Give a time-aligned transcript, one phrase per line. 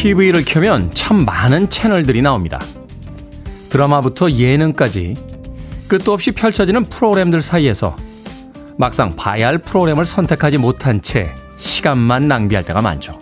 [0.00, 2.58] TV를 켜면 참 많은 채널들이 나옵니다.
[3.68, 5.14] 드라마부터 예능까지
[5.88, 7.96] 끝도 없이 펼쳐지는 프로그램들 사이에서
[8.78, 13.20] 막상 봐야 할 프로그램을 선택하지 못한 채 시간만 낭비할 때가 많죠.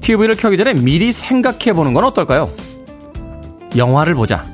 [0.00, 2.48] TV를 켜기 전에 미리 생각해 보는 건 어떨까요?
[3.76, 4.46] 영화를 보자.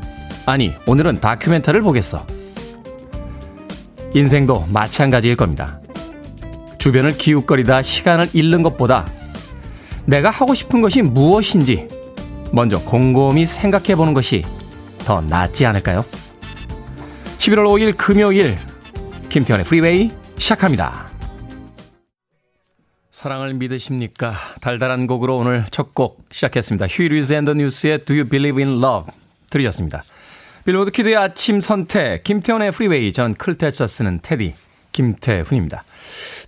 [0.45, 2.27] 아니, 오늘은 다큐멘터리를 보겠어.
[4.13, 5.79] 인생도 마찬가지일 겁니다.
[6.79, 9.07] 주변을 기웃거리다 시간을 잃는 것보다
[10.07, 11.89] 내가 하고 싶은 것이 무엇인지
[12.53, 14.45] 먼저 곰곰이 생각해 보는 것이
[15.05, 16.05] 더 낫지 않을까요?
[17.39, 18.59] 11월 5일 금요일
[19.29, 21.09] 김태훈의 프리웨이 시작합니다.
[23.11, 24.35] 사랑을 믿으십니까?
[24.61, 26.87] 달달한 곡으로 오늘 첫 곡 시작했습니다.
[26.89, 29.13] Huey Lewis and the News의 Do You Believe in Love
[29.51, 30.05] 들으셨습니다.
[30.65, 34.55] 빌보드 키드의 아침 선택 김태훈의 프리웨이 저는 클테차 쓰는 테디
[34.93, 35.85] 김태훈입니다.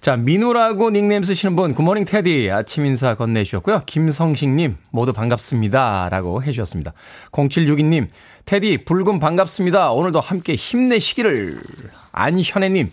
[0.07, 2.49] 자, 민우라고 닉네임 쓰시는 분, 굿모닝 테디.
[2.53, 3.83] 아침 인사 건네주셨고요.
[3.87, 6.11] 김성식님, 모두 반갑습니다.
[6.13, 6.93] 라고 해주셨습니다.
[7.33, 8.07] 0762님,
[8.45, 9.91] 테디, 붉은 반갑습니다.
[9.91, 11.61] 오늘도 함께 힘내시기를.
[12.13, 12.93] 안현애님,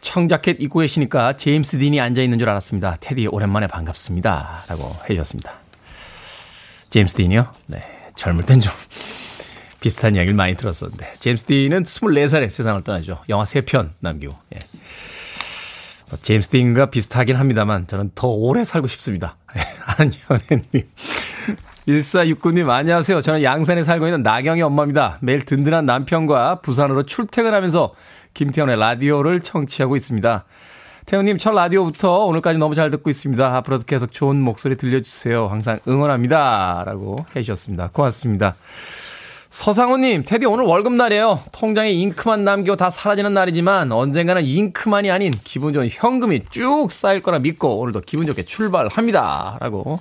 [0.00, 2.96] 청자켓 입고 계시니까 제임스 딘이 앉아있는 줄 알았습니다.
[3.00, 4.62] 테디, 오랜만에 반갑습니다.
[4.68, 5.52] 라고 해주셨습니다.
[6.88, 7.48] 제임스 딘이요?
[7.66, 7.82] 네.
[8.16, 8.72] 젊을 땐 좀
[9.82, 11.16] 비슷한 이야기를 많이 들었었는데.
[11.20, 13.18] 제임스 딘은 24살에 세상을 떠나죠.
[13.28, 14.34] 영화 3편 남기고.
[14.56, 14.60] 예.
[16.14, 19.36] 뭐 제임스 딘과 비슷하긴 합니다만 저는 더 오래 살고 싶습니다.
[19.98, 20.88] 안현애님.
[21.88, 23.20] 1469님, 안녕하세요.
[23.20, 25.18] 저는 양산에 살고 있는 나경의 엄마입니다.
[25.20, 27.94] 매일 든든한 남편과 부산으로 출퇴근하면서
[28.32, 30.44] 김태현의 라디오를 청취하고 있습니다.
[31.06, 33.56] 태훈님, 첫 라디오부터 오늘까지 너무 잘 듣고 있습니다.
[33.56, 35.48] 앞으로도 계속 좋은 목소리 들려주세요.
[35.48, 36.84] 항상 응원합니다.
[36.86, 37.90] 라고 해주셨습니다.
[37.92, 38.54] 고맙습니다.
[39.54, 41.44] 서상호님, 테디 오늘 월급날이에요.
[41.52, 47.38] 통장에 잉크만 남기고 다 사라지는 날이지만 언젠가는 잉크만이 아닌 기분 좋은 현금이 쭉 쌓일 거라
[47.38, 49.58] 믿고 오늘도 기분 좋게 출발합니다.
[49.60, 50.00] 라고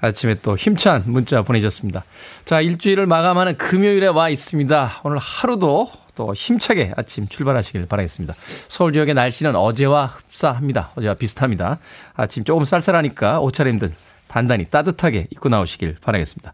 [0.00, 2.04] 아침에 또 힘찬 문자 보내주셨습니다.
[2.44, 5.00] 자, 일주일을 마감하는 금요일에 와 있습니다.
[5.04, 8.34] 오늘 하루도 또 힘차게 아침 출발하시길 바라겠습니다.
[8.66, 10.90] 서울 지역의 날씨는 어제와 흡사합니다.
[10.96, 11.78] 어제와 비슷합니다.
[12.16, 13.92] 아침 조금 쌀쌀하니까 옷차림들
[14.36, 16.52] 단단히 따뜻하게 입고 나오시길 바라겠습니다.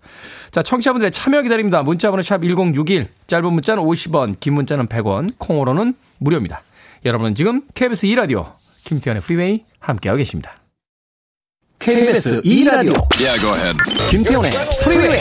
[0.52, 1.82] 자, 청취자분들의 참여 기다립니다.
[1.82, 6.62] 문자번호 샵 1061, 짧은 문자는 50원, 긴 문자는 100원, 콩으로는 무료입니다.
[7.04, 8.52] 여러분은 지금 KBS 2라디오
[8.84, 10.54] 김태현의 프리웨이 함께하고 계십니다.
[11.80, 13.76] KBS 2라디오 yeah,
[14.10, 14.52] 김태현의
[14.84, 15.18] 프리웨이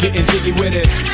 [0.00, 1.13] Getting jiggy with it.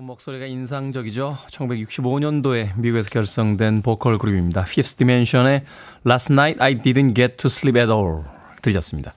[0.11, 1.37] 목소리가 인상적이죠.
[1.49, 4.61] 1965년도에 미국에서 결성된 보컬 그룹입니다.
[4.67, 5.63] Fifth Dimension의
[6.05, 8.23] Last Night I Didn't Get to Sleep at All
[8.61, 9.13] 들으셨습니다.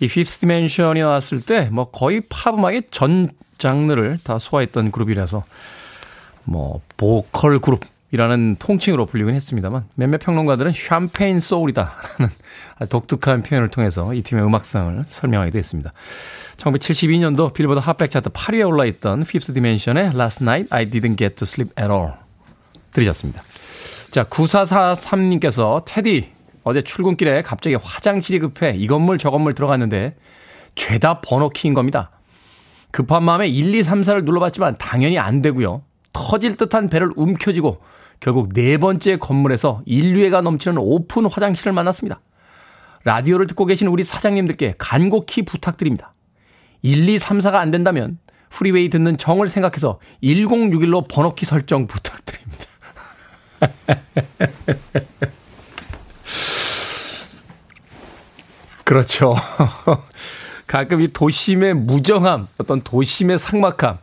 [0.00, 5.44] 이 Fifth Dimension이 나왔을 때 뭐 거의 팝 음악의 전 장르를 다 소화했던 그룹이라서
[6.44, 12.28] 뭐 보컬 그룹이라는 통칭으로 불리긴 했습니다만 몇몇 평론가들은 샴페인 소울이다라는
[12.90, 15.94] 독특한 표현을 통해서 이 팀의 음악상을 설명하기도 했습니다.
[16.56, 21.72] 1972년도 빌보드 핫백 차트 8위에 올라있던 Fifth Dimension의 Last Night I Didn't Get to Sleep
[21.78, 22.12] at All
[22.92, 23.42] 들으셨습니다.
[24.10, 26.30] 자, 9443님께서 테디
[26.64, 30.14] 어제 출근길에 갑자기 화장실이 급해 이 건물 저 건물 들어갔는데
[30.74, 32.10] 죄다 번호 키인 겁니다.
[32.90, 35.82] 급한 마음에 1, 2, 3, 4를 눌러봤지만 당연히 안 되고요.
[36.12, 37.80] 터질 듯한 배를 움켜쥐고
[38.20, 42.20] 결국 네 번째 건물에서 인류애가 넘치는 오픈 화장실을 만났습니다.
[43.04, 46.14] 라디오를 듣고 계신 우리 사장님들께 간곡히 부탁드립니다.
[46.86, 48.18] 1, 2, 3, 4가 안 된다면
[48.48, 52.64] 프리웨이 듣는 정을 생각해서 1061로 번호키 설정 부탁드립니다.
[58.84, 59.34] 그렇죠.
[60.68, 63.98] 가끔 이 도심의 무정함, 어떤 도심의 상막함,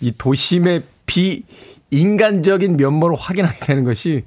[0.00, 0.84] 이 도심의
[1.90, 4.22] 비인간적인 면모를 확인하게 되는 것이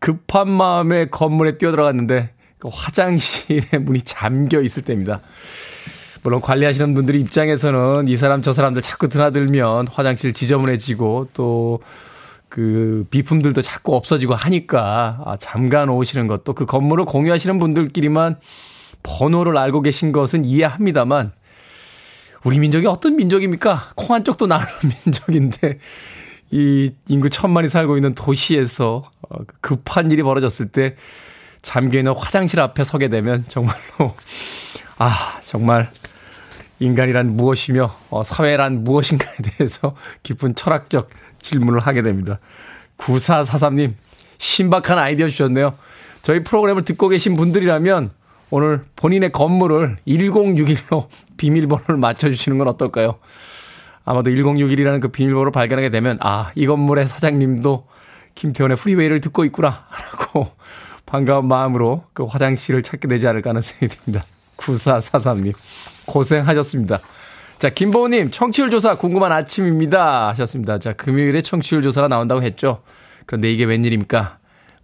[0.00, 5.20] 급한 마음에 건물에 뛰어들어갔는데 그 화장실의 문이 잠겨 있을 때입니다.
[6.22, 11.80] 물론 관리하시는 분들 입장에서는 이 사람 저 사람들 자꾸 드나들면 화장실 지저분해지고 또
[12.48, 18.36] 그 비품들도 자꾸 없어지고 하니까 아, 잠가 놓으시는 것도 그 건물을 공유하시는 분들끼리만
[19.02, 21.32] 번호를 알고 계신 것은 이해합니다만
[22.44, 23.90] 우리 민족이 어떤 민족입니까?
[23.94, 24.66] 콩 한 쪽도 나는
[25.04, 25.78] 민족인데
[26.50, 30.96] 이 인구 천만이 살고 있는 도시에서 어, 급한 일이 벌어졌을 때
[31.60, 34.14] 잠겨있는 화장실 앞에 서게 되면 정말로,
[34.96, 35.90] 아, 정말
[36.80, 41.10] 인간이란 무엇이며 어, 사회란 무엇인가에 대해서 깊은 철학적
[41.40, 42.38] 질문을 하게 됩니다.
[42.98, 43.94] 9443님,
[44.38, 45.74] 신박한 아이디어 주셨네요.
[46.22, 48.10] 저희 프로그램을 듣고 계신 분들이라면
[48.50, 53.18] 오늘 본인의 건물을 1061로 비밀번호를 맞춰주시는 건 어떨까요?
[54.04, 57.86] 아마도 1061이라는 그 비밀번호를 발견하게 되면 아, 이 건물의 사장님도
[58.34, 59.84] 김태훈의 프리웨이를 듣고 있구나.
[60.12, 60.50] 라고
[61.06, 64.24] 반가운 마음으로 그 화장실을 찾게 되지 않을까 하는 생각이 듭니다.
[64.58, 65.54] 9443님.
[66.06, 66.98] 고생하셨습니다.
[67.58, 70.28] 자, 김보우님, 청취율 조사 궁금한 아침입니다.
[70.28, 70.78] 하셨습니다.
[70.78, 72.82] 자, 금요일에 청취율 조사가 나온다고 했죠.
[73.26, 74.38] 그런데 이게 웬일입니까?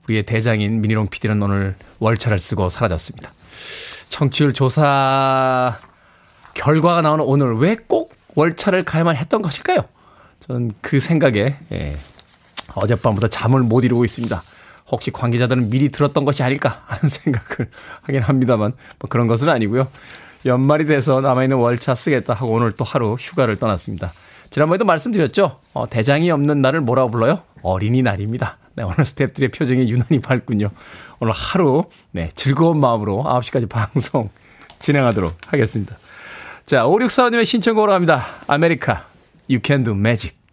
[0.09, 3.33] 우리의 대장인 미니롱 PD는 오늘 월차를 쓰고 사라졌습니다.
[4.09, 5.79] 청취율 조사
[6.55, 9.83] 결과가 나오는 오늘 왜 꼭 월차를 가야만 했던 것일까요?
[10.47, 11.97] 저는 그 생각에 예,
[12.75, 14.43] 어젯밤부터 잠을 못 이루고 있습니다.
[14.87, 17.71] 혹시 관계자들은 미리 들었던 것이 아닐까 하는 생각을
[18.03, 19.89] 하긴 합니다만 뭐 그런 것은 아니고요.
[20.47, 24.13] 연말이 돼서 남아있는 월차 쓰겠다 하고 오늘 또 하루 휴가를 떠났습니다.
[24.51, 25.59] 지난번에도 말씀드렸죠.
[25.73, 27.43] 어, 대장이 없는 날을 뭐라고 불러요?
[27.63, 28.59] 어린이날입니다.
[28.77, 30.71] 네, 오늘 스탭들의 표정이 유난히 밝군요.
[31.19, 34.31] 오늘 하루 네, 즐거운 마음으로 9시까지 방송
[34.79, 35.97] 진행하도록 하겠습니다.
[36.67, 38.27] 자, 5645님의 신청곡으로 갑니다.
[38.47, 39.07] 아메리카,
[39.49, 40.44] You Can Do Magic.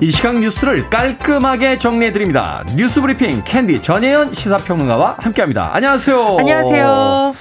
[0.00, 2.62] 이 시각 뉴스를 깔끔하게 정리해드립니다.
[2.76, 5.70] 뉴스 브리핑 캔디 전예현 시사평론가와 함께합니다.
[5.74, 6.36] 안녕하세요.
[6.38, 7.34] 안녕하세요.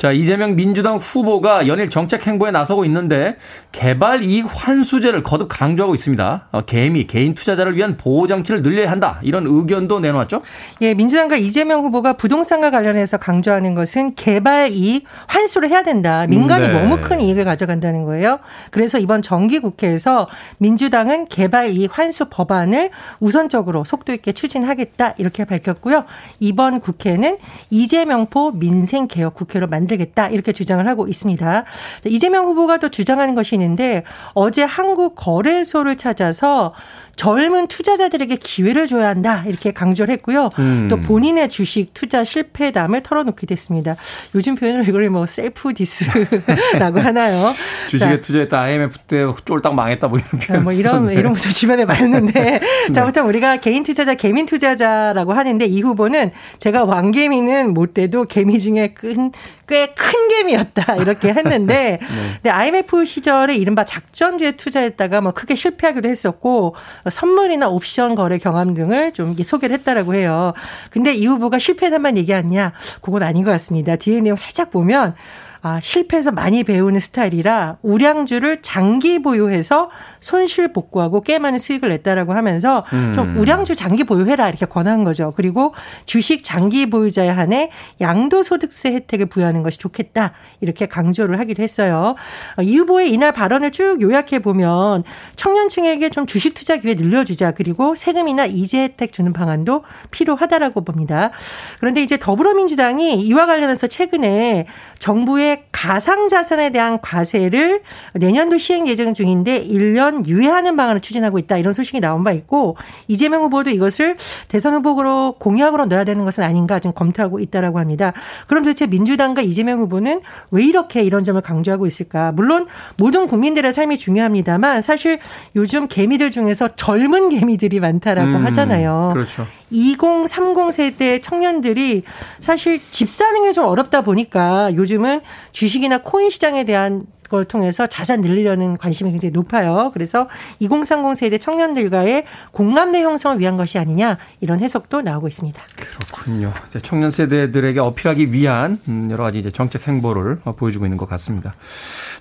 [0.00, 3.36] 자, 이재명 민주당 후보가 연일 정책 행보에 나서고 있는데
[3.70, 6.48] 개발 이익 환수제를 거듭 강조하고 있습니다.
[6.52, 9.20] 어, 개미, 개인 투자자를 위한 보호 장치를 늘려야 한다.
[9.22, 10.40] 이런 의견도 내놓았죠?
[10.80, 16.24] 예, 민주당과 이재명 후보가 부동산과 관련해서 강조하는 것은 개발 이익 환수를 해야 된다.
[16.26, 16.72] 민간이 네.
[16.72, 18.38] 너무 큰 이익을 가져간다는 거예요.
[18.70, 22.88] 그래서 이번 정기 국회에서 민주당은 개발 이익 환수 법안을
[23.18, 25.16] 우선적으로 속도 있게 추진하겠다.
[25.18, 26.06] 이렇게 밝혔고요.
[26.38, 27.36] 이번 국회는
[27.68, 31.64] 이재명표 민생 개혁 국회로 만들 만들겠다 이렇게 주장을 하고 있습니다.
[32.06, 34.04] 이재명 후보가 또 주장하는 것이 있는데
[34.34, 36.72] 어제 한국 거래소를 찾아서
[37.16, 40.48] 젊은 투자자들에게 기회를 줘야 한다 이렇게 강조를 했고요.
[40.58, 40.88] 음.
[40.88, 43.96] 또 본인의 주식 투자 실패담을 털어놓기도 했습니다.
[44.34, 47.50] 요즘 표현을 이걸 뭐 셀프 디스라고 하나요?
[47.88, 48.20] 주식에 자.
[48.20, 50.62] 투자했다 IMF 때 쫄딱 망했다 뭐 이런 표현.
[50.62, 52.60] 뭐 이런 이런 것도 주변에 많은데 네.
[52.92, 58.58] 자, 아무튼 우리가 개인 투자자, 개민 투자자라고 하는데 이 후보는 제가 왕개미는 못 돼도 개미
[58.58, 59.32] 중에 큰
[59.70, 62.06] 꽤 큰 개미였다 이렇게 했는데 네.
[62.34, 66.74] 근데 IMF 시절에 이른바 작전주에 투자했다가 뭐 크게 실패하기도 했었고
[67.08, 70.52] 선물이나 옵션 거래 경험 등을 좀 소개를 했다라고 해요.
[70.90, 72.72] 근데 이 후보가 실패한만 얘기하냐?
[73.00, 73.96] 그건 아닌 것 같습니다.
[73.96, 75.14] 뒤에 내용 살짝 보면
[75.62, 82.84] 아, 실패해서 많이 배우는 스타일이라 우량주를 장기 보유해서 손실 복구하고 꽤 많은 수익을 냈다라고 하면서
[82.92, 83.12] 음.
[83.14, 85.32] 좀 우량주 장기 보유해라 이렇게 권한 거죠.
[85.36, 85.74] 그리고
[86.04, 92.14] 주식 장기 보유자에 한해 양도소득세 혜택을 부여하는 것이 좋겠다 이렇게 강조를 하기도 했어요.
[92.60, 95.04] 이 후보의 이날 발언을 쭉 요약해 보면
[95.36, 101.30] 청년층에게 좀 주식 투자 기회 늘려주자 그리고 세금이나 이재 혜택 주는 방안도 필요하다라고 봅니다.
[101.78, 104.66] 그런데 이제 더불어민주당이 이와 관련해서 최근에
[104.98, 107.82] 정부의 가상자산에 대한 과세를
[108.14, 111.58] 내년도 시행 예정 중인데 1년 유예하는 방안을 추진하고 있다.
[111.58, 112.76] 이런 소식이 나온 바 있고
[113.06, 114.16] 이재명 후보도 이것을
[114.48, 118.12] 대선 후보로 공약으로 넣어야 되는 것은 아닌가 좀 검토하고 있다라고 합니다.
[118.46, 122.32] 그럼 도대체 민주당과 이재명 후보는 왜 이렇게 이런 점을 강조하고 있을까?
[122.32, 125.18] 물론 모든 국민들의 삶이 중요합니다만 사실
[125.54, 129.10] 요즘 개미들 중에서 젊은 개미들이 많다라고 음, 하잖아요.
[129.12, 129.46] 그렇죠.
[129.70, 132.02] 2030 세대 청년들이
[132.40, 135.20] 사실 집 사는 게 좀 어렵다 보니까 요즘은
[135.52, 139.90] 주식이나 코인 시장에 대한 걸 통해서 자산 늘리려는 관심이 굉장히 높아요.
[139.94, 145.62] 그래서 2030 세대 청년들과의 공감대 형성을 위한 것이 아니냐 이런 해석도 나오고 있습니다.
[145.76, 146.52] 그렇군요.
[146.82, 151.54] 청년 세대들에게 어필하기 위한 음, 여러 가지 이제 정책 행보를 보여주고 있는 것 같습니다.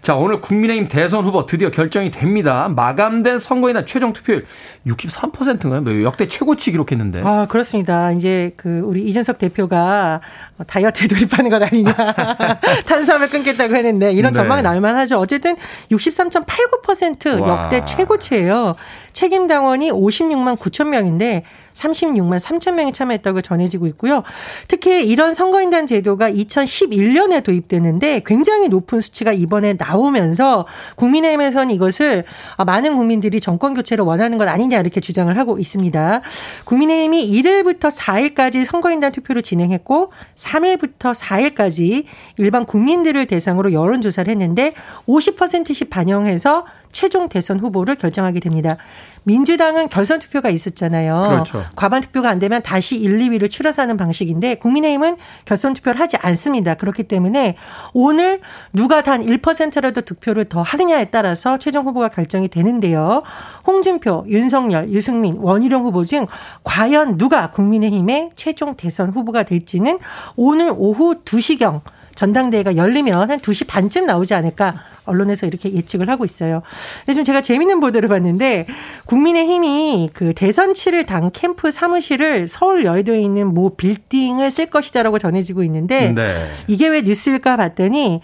[0.01, 2.70] 자, 오늘 국민의힘 대선 후보 드디어 결정이 됩니다.
[2.70, 4.46] 마감된 선거인단 최종 투표율
[4.88, 5.82] 63%인가요?
[5.82, 7.22] 뭐 역대 최고치 기록했는데.
[7.24, 8.12] 아, 그렇습니다.
[8.12, 10.22] 이제 그 우리 이준석 대표가
[10.68, 11.94] 다이어트에 돌입하는 것 아니냐.
[12.86, 14.38] 탄수화물 끊겠다고 했는데 이런 네.
[14.38, 15.20] 전망이 나올 만 하죠.
[15.20, 15.56] 어쨌든
[15.91, 18.75] 63.89% 역대 최고치예요.
[19.20, 24.24] 책임 당원이 56만 9천 명인데 36만 3천 명이 참여했다고 전해지고 있고요.
[24.70, 32.24] 특히 이런 선거인단 제도가 2011년에 도입되는데 굉장히 높은 수치가 이번에 나오면서 국민의힘에서는 이것을
[32.66, 36.22] 많은 국민들이 정권 교체를 원하는 것 아니냐 이렇게 주장을 하고 있습니다.
[36.64, 42.06] 국민의힘이 1일부터 4일까지 선거인단 투표를 진행했고 3일부터 4일까지
[42.38, 44.72] 일반 국민들을 대상으로 여론조사를 했는데
[45.10, 48.77] 50%씩 반영해서 최종 대선 후보를 결정하게 됩니다.
[49.24, 51.22] 민주당은 결선 투표가 있었잖아요.
[51.22, 51.65] 그렇죠.
[51.75, 56.75] 과반 투표가 안 되면 다시 1, 2위를 추려사는 방식인데 국민의힘은 결선 투표를 하지 않습니다.
[56.75, 57.55] 그렇기 때문에
[57.93, 58.41] 오늘
[58.74, 63.24] 누가 단 1%라도 득표를 더 하느냐에 따라서 최종 후보가 결정이 되는데요.
[63.67, 66.25] 홍준표, 윤석열, 유승민, 원희룡 후보 중
[66.63, 70.00] 과연 누가 국민의힘의 최종 대선 후보가 될지는
[70.36, 71.81] 오늘 오후 2시경
[72.20, 76.62] 전당대회가 열리면 한 2시 반쯤 나오지 않을까 언론에서 이렇게 예측을 하고 있어요.
[77.06, 78.68] 근데 좀 제가 재밌는 보도를 봤는데
[79.06, 85.64] 국민의힘이 그 대선 치를 당 캠프 사무실을 서울 여의도에 있는 모 빌딩을 쓸 것이다라고 전해지고
[85.64, 86.50] 있는데 네.
[86.68, 88.20] 이게 왜 뉴스일까 봤더니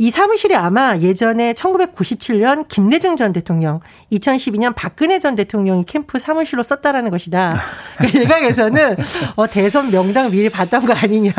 [0.00, 3.80] 이 사무실이 아마 예전에 1997년 김대중 전 대통령,
[4.12, 7.60] 2012년 박근혜 전 대통령이 캠프 사무실로 썼다라는 것이다.
[7.96, 8.96] 그러니까 일각에서는
[9.34, 11.32] 어, 대선 명당 미리 봤던 거 아니냐.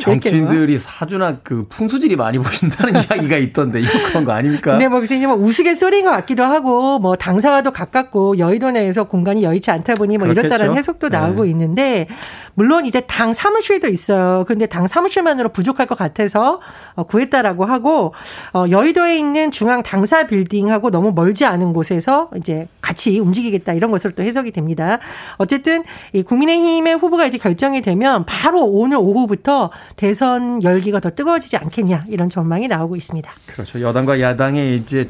[0.00, 4.72] 정치인들이 사주나 그 풍수질이 많이 보신다는 이야기가 있던데 이거 그런 거 아닙니까?
[4.72, 9.44] 근데 뭐 글쎄 이제 뭐 우스갯소리인 것 같기도 하고 뭐 당사와도 가깝고 여의도 내에서 공간이
[9.44, 10.48] 여의치 않다 보니 뭐 그렇겠죠?
[10.48, 11.50] 이렇다는 해석도 나오고 네.
[11.50, 12.08] 있는데
[12.54, 14.44] 물론 이제 당 사무실도 있어요.
[14.48, 16.60] 근데 당 사무실만으로 부족할 것 같아서
[16.96, 18.14] 어, 구했다라고 하고 하고
[18.54, 24.14] 어, 여의도에 있는 중앙 당사 빌딩하고 너무 멀지 않은 곳에서 이제 같이 움직이겠다 이런 것으로
[24.14, 24.98] 또 해석이 됩니다.
[25.36, 32.04] 어쨌든 이 국민의힘의 후보가 이제 결정이 되면 바로 오늘 오후부터 대선 열기가 더 뜨거워지지 않겠냐
[32.08, 33.30] 이런 전망이 나오고 있습니다.
[33.46, 33.80] 그렇죠.
[33.82, 35.08] 여당과 야당의 이제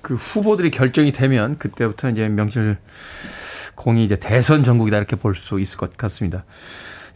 [0.00, 2.76] 그 후보들이 결정이 되면 그때부터 이제 명실
[3.74, 6.44] 공이 이제 대선 전국이다 이렇게 볼 수 있을 것 같습니다.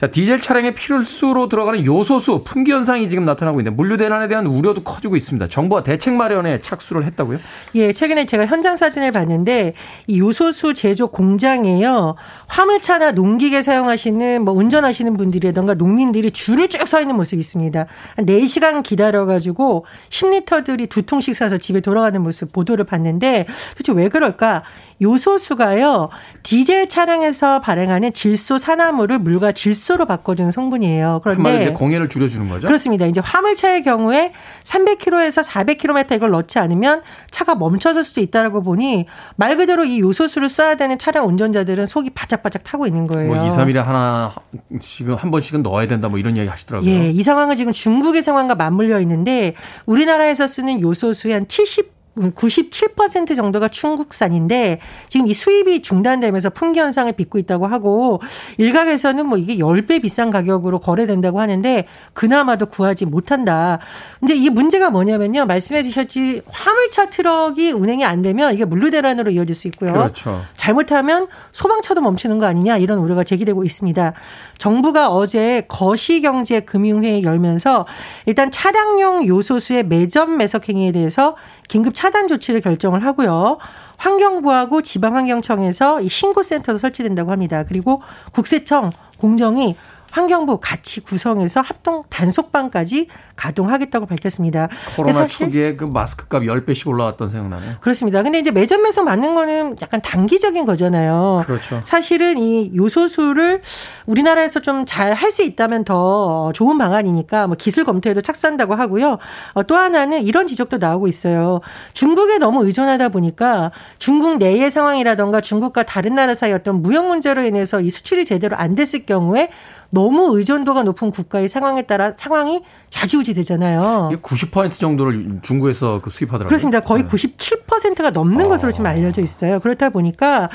[0.00, 4.82] 자, 디젤 차량의 필수로 들어가는 요소수 품귀 현상이 지금 나타나고 있는데 물류 대란에 대한 우려도
[4.84, 5.48] 커지고 있습니다.
[5.48, 7.38] 정부가 대책 마련에 착수를 했다고요?
[7.76, 9.72] 예, 최근에 제가 현장 사진을 봤는데
[10.06, 12.14] 이 요소수 제조 공장에요.
[12.46, 17.86] 화물차나 농기계 사용하시는 뭐 운전하시는 분들이라던가 농민들이 줄을 쭉 서 있는 모습이 있습니다.
[18.16, 24.08] 한 4시간 기다려 가지고 10리터들이 두 통씩 사서 집에 돌아가는 모습 보도를 봤는데 도대체 왜
[24.08, 24.62] 그럴까?
[25.02, 26.10] 요소수가요.
[26.42, 31.20] 디젤 차량에서 발행하는 질소 산화물을 물과 질소 로 바꿔주는 성분이에요.
[31.22, 32.66] 그런데 이제 공해를 줄여주는 거죠?
[32.66, 33.06] 그렇습니다.
[33.06, 34.32] 이제 화물차의 경우에
[34.64, 40.74] 300km에서 400km 이걸 넣지 않으면 차가 멈춰설 수도 있다라고 보니 말 그대로 이 요소수를 써야
[40.74, 43.32] 되는 차량 운전자들은 속이 바짝바짝 타고 있는 거예요.
[43.32, 44.34] 뭐 2, 3일에 하나
[44.80, 46.90] 지금 한 번씩은 넣어야 된다 뭐 이런 얘기 하시더라고요.
[46.90, 49.54] 예, 이 상황은 지금 중국의 상황과 맞물려 있는데
[49.86, 51.95] 우리나라에서 쓰는 요소수의 한 70.
[52.16, 58.22] 97% 정도가 중국산인데 지금 이 수입이 중단되면서 품귀 현상을 빚고 있다고 하고
[58.56, 63.78] 일각에서는 뭐 이게 10배 비싼 가격으로 거래된다고 하는데 그나마도 구하지 못한다.
[64.18, 65.44] 근데 이 문제가 뭐냐면요.
[65.44, 69.92] 말씀해 주셨지 화물차 트럭이 운행이 안 되면 이게 물류 대란으로 이어질 수 있고요.
[69.92, 70.42] 그렇죠.
[70.56, 74.14] 잘못하면 소방차도 멈추는 거 아니냐 이런 우려가 제기되고 있습니다.
[74.56, 77.86] 정부가 어제 거시경제금융회의 열면서
[78.24, 81.36] 일단 차량용 요소수의 매점 매석 행위에 대해서
[81.68, 83.58] 긴급 차단 조치를 결정을 하고요.
[83.96, 87.64] 환경부하고 지방환경청에서 이 신고센터도 설치된다고 합니다.
[87.66, 88.00] 그리고
[88.32, 89.76] 국세청, 공정이
[90.20, 93.06] 환경부 같이 구성해서 합동 단속반까지
[93.36, 94.68] 가동하겠다고 밝혔습니다.
[94.96, 97.74] 코로나 초기에 그 마스크 값 10배씩 올라왔던 생각나네요.
[97.82, 98.22] 그렇습니다.
[98.22, 101.42] 근데 이제 매점 매서 맞는 거는 약간 단기적인 거잖아요.
[101.46, 101.82] 그렇죠.
[101.84, 103.60] 사실은 이 요소수를
[104.06, 109.18] 우리나라에서 좀 잘 할 수 있다면 더 좋은 방안이니까 뭐 기술 검토에도 착수한다고 하고요.
[109.52, 111.60] 어, 또 하나는 이런 지적도 나오고 있어요.
[111.92, 117.80] 중국에 너무 의존하다 보니까 중국 내의 상황이라던가 중국과 다른 나라 사이 어떤 무역 문제로 인해서
[117.82, 119.50] 이 수출이 제대로 안 됐을 경우에
[119.90, 124.10] 너무 의존도가 높은 국가의 상황에 따라 상황이 좌지우지 되잖아요.
[124.22, 126.48] 90% 정도를 중국에서 그 수입하더라고요.
[126.48, 126.80] 그렇습니다.
[126.80, 127.08] 거의 네.
[127.08, 128.48] 97%가 넘는 아.
[128.48, 129.60] 것으로 지금 알려져 있어요.
[129.60, 130.48] 그렇다 보니까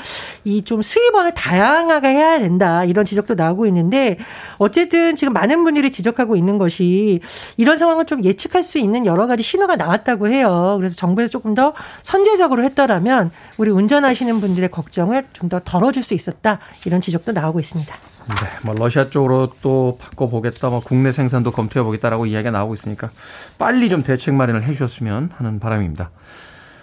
[0.44, 4.16] 이 좀 수입원을 다양하게 해야 된다 이런 지적도 나오고 있는데
[4.58, 7.20] 어쨌든 지금 많은 분들이 지적하고 있는 것이
[7.56, 10.76] 이런 상황을 좀 예측할 수 있는 여러 가지 신호가 나왔다고 해요.
[10.78, 16.60] 그래서 정부에서 조금 더 선제적으로 했더라면 우리 운전하시는 분들의 걱정을 좀 더 덜어줄 수 있었다
[16.86, 17.94] 이런 지적도 나오고 있습니다.
[18.28, 23.10] 네, 뭐 러시아 쪽으로 또 바꿔보겠다, 뭐 국내 생산도 검토해보겠다라고 이야기가 나오고 있으니까
[23.58, 26.10] 빨리 좀 대책 마련을 해주셨으면 하는 바람입니다.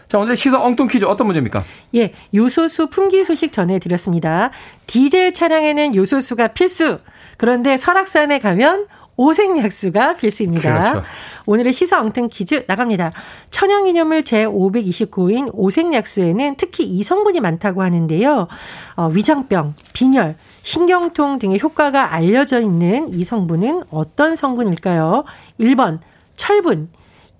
[0.07, 1.63] 자, 오늘의 시사 엉뚱 퀴즈 어떤 문제입니까?
[1.95, 4.49] 예, 요소수 품귀 소식 전해드렸습니다.
[4.87, 6.99] 디젤 차량에는 요소수가 필수.
[7.37, 8.87] 그런데 설악산에 가면
[9.19, 10.91] 오색약수가 필수입니다.
[10.91, 11.07] 그렇죠.
[11.45, 13.11] 오늘의 시사 엉뚱 퀴즈 나갑니다.
[13.51, 18.47] 천연기념물 제529인 오색약수에는 특히 이 성분이 많다고 하는데요.
[18.95, 20.35] 어, 위장병, 빈혈,
[20.69, 25.23] 신경통 등의 효과가 알려져 있는 이 성분은 어떤 성분일까요?
[25.59, 25.97] 1번
[26.35, 26.89] 철분,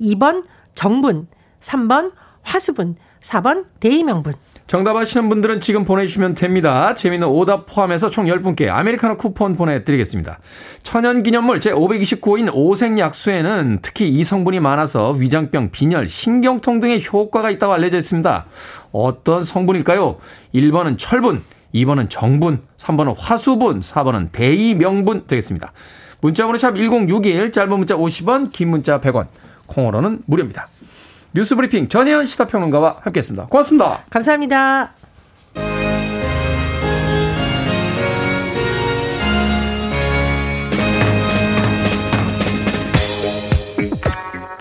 [0.02, 0.44] 2번
[0.74, 1.28] 정분,
[1.62, 4.34] 3번 화수분, 4번 대의명분.
[4.66, 6.96] 정답 아시는 분들은 지금 보내주시면 됩니다.
[6.96, 10.40] 재미있는 오답 포함해서 총 10분께 아메리카노 쿠폰 보내드리겠습니다.
[10.82, 18.48] 천연기념물 제529호인 오색약수에는 특히 이 성분이 많아서 위장병, 빈혈, 신경통 등의 효과가 있다고 알려져 있습니다.
[18.92, 20.18] 어떤 성분일까요?
[20.56, 25.72] 1번은 철분, 2번은 정분, 3번은 화수분, 4번은 대의명분 되겠습니다.
[26.22, 29.28] 문자번호 샵 1061, 짧은 문자 50원, 긴 문자 100원,
[29.68, 30.68] 콩으로는 무료입니다.
[31.34, 33.48] 뉴스 브리핑 전혜연 시사평론가와 함께했습니다.
[33.48, 34.04] 고맙습니다.
[34.10, 34.94] 감사합니다.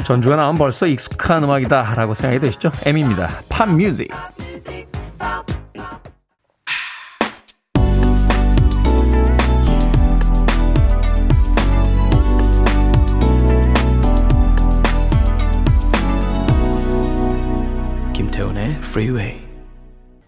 [0.05, 2.71] 전주가 나면 벌써 익숙한 음악이다라고 생각이 되시죠?
[2.87, 3.29] M입니다.
[3.51, 4.11] 팝 뮤직.
[18.19, 19.39] 김태훈의 Freeway.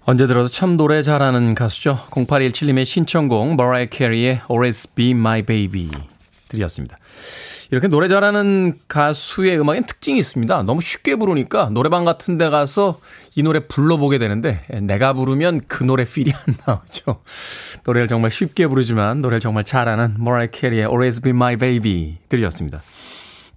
[0.02, 1.98] 언제 들어도 참 노래 잘하는 가수죠.
[2.12, 5.90] 0817님의 신청곡 머라이 캐리의 Always Be My Baby
[6.48, 6.96] 들이었습니다.
[7.72, 10.62] 이렇게 노래 잘하는 가수의 음악엔 특징이 있습니다.
[10.62, 13.00] 너무 쉽게 부르니까 노래방 같은 데 가서
[13.34, 17.22] 이 노래 불러보게 되는데 내가 부르면 그 노래 필이 안 나오죠.
[17.84, 22.82] 노래를 정말 쉽게 부르지만 노래를 정말 잘하는 머라이 캐리의 Always Be My Baby 들이었습니다.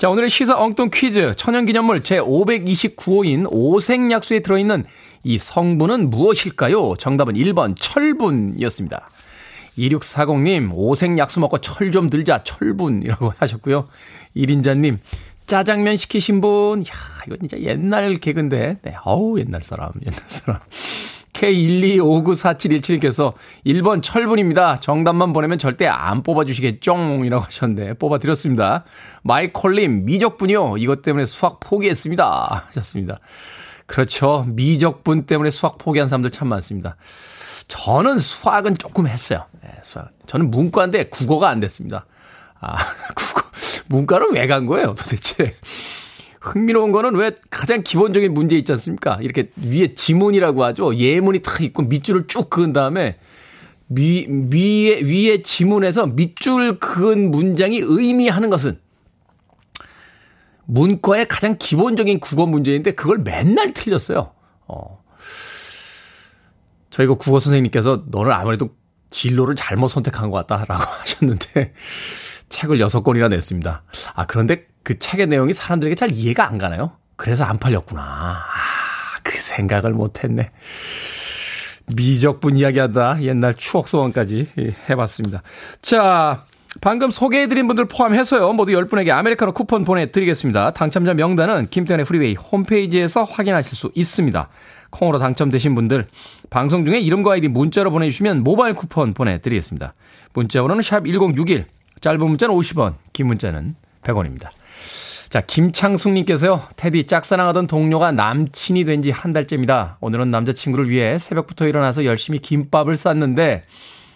[0.04, 1.34] 자, 오늘의 시사 엉뚱 퀴즈.
[1.38, 4.84] 천연기념물 제529호인 오색약수에 들어있는
[5.24, 6.96] 이 성분은 무엇일까요?
[6.98, 9.08] 정답은 1번 철분이었습니다.
[9.78, 13.88] 2640님, 오색약수 먹고 철 좀 들자, 철분이라고 하셨고요.
[14.36, 14.98] 1인자님,
[15.48, 16.92] 짜장면 시키신 분, 야,
[17.26, 18.80] 이거 진짜 옛날 개근데.
[18.82, 20.60] 네, 어우, 옛날 사람, 옛날 사람.
[21.34, 23.34] K125947177께서
[23.65, 24.80] 1번 철분입니다.
[24.80, 27.24] 정답만 보내면 절대 안 뽑아주시겠죠?
[27.26, 28.84] 이라고 하셨는데 뽑아드렸습니다.
[29.24, 30.78] 마이콜님 미적분이요.
[30.78, 32.65] 이것 때문에 수학 포기했습니다.
[32.67, 33.19] 하셨습니다.
[33.86, 34.46] 그렇죠.
[34.48, 36.96] 미적분 때문에 수학 포기한 사람들 참 많습니다.
[37.67, 39.46] 저는 수학은 조금 했어요.
[39.62, 40.10] 네, 수학.
[40.26, 42.06] 저는 문과인데 국어가 안 됐습니다.
[42.60, 42.78] 아,
[43.15, 43.43] 국어.
[43.88, 45.56] 문과를 왜 간 거예요, 도대체?
[46.43, 49.17] 흥미로운 거는 왜 가장 기본적인 문제 있지 않습니까?
[49.21, 50.93] 이렇게 위에 지문이라고 하죠.
[50.93, 53.17] 예문이 탁 있고 밑줄을 쭉 그은 다음에
[53.88, 58.77] 위, 위에, 위에 지문에서 밑줄 그은 문장이 의미하는 것은
[60.65, 64.34] 문과의 가장 기본적인 국어 문제인데 그걸 맨날 틀렸어요.
[64.67, 65.01] 어.
[66.89, 68.71] 저희가 국어 선생님께서 너는 아무래도
[69.12, 71.73] 진로를 잘못 선택한 것 같다라고 하셨는데
[72.49, 73.84] 책을 여섯 권이나 냈습니다.
[74.13, 76.91] 아, 그런데 그 책의 내용이 사람들에게 잘 이해가 안 가나요?
[77.15, 78.02] 그래서 안 팔렸구나.
[78.02, 80.52] 아, 그 생각을 못 했네.
[81.96, 84.50] 미적분 이야기하다 옛날 추억 소환까지
[84.89, 85.41] 해봤습니다.
[85.82, 86.46] 자,
[86.82, 88.52] 방금 소개해드린 분들 포함해서요.
[88.54, 90.72] 모두 10분에게 아메리카노 쿠폰 보내드리겠습니다.
[90.72, 94.50] 당첨자 명단은 김태훈의 프리웨이 홈페이지에서 확인하실 수 있습니다.
[94.89, 96.08] 콩으로 당첨되신 분들
[96.50, 99.93] 방송 중에 이름과 아이디 문자로 보내주시면 모바일 쿠폰 보내드리겠습니다.
[100.34, 101.65] 문자 번호는 샵 1061
[102.02, 104.50] 짧은 문자는 50원 긴 문자는 100원입니다.
[105.34, 109.98] 자, 김창숙님께서요, 테디 짝사랑하던 동료가 남친이 된 지 한 달째입니다.
[110.00, 113.65] 오늘은 남자친구를 위해 새벽부터 일어나서 열심히 김밥을 쌌는데,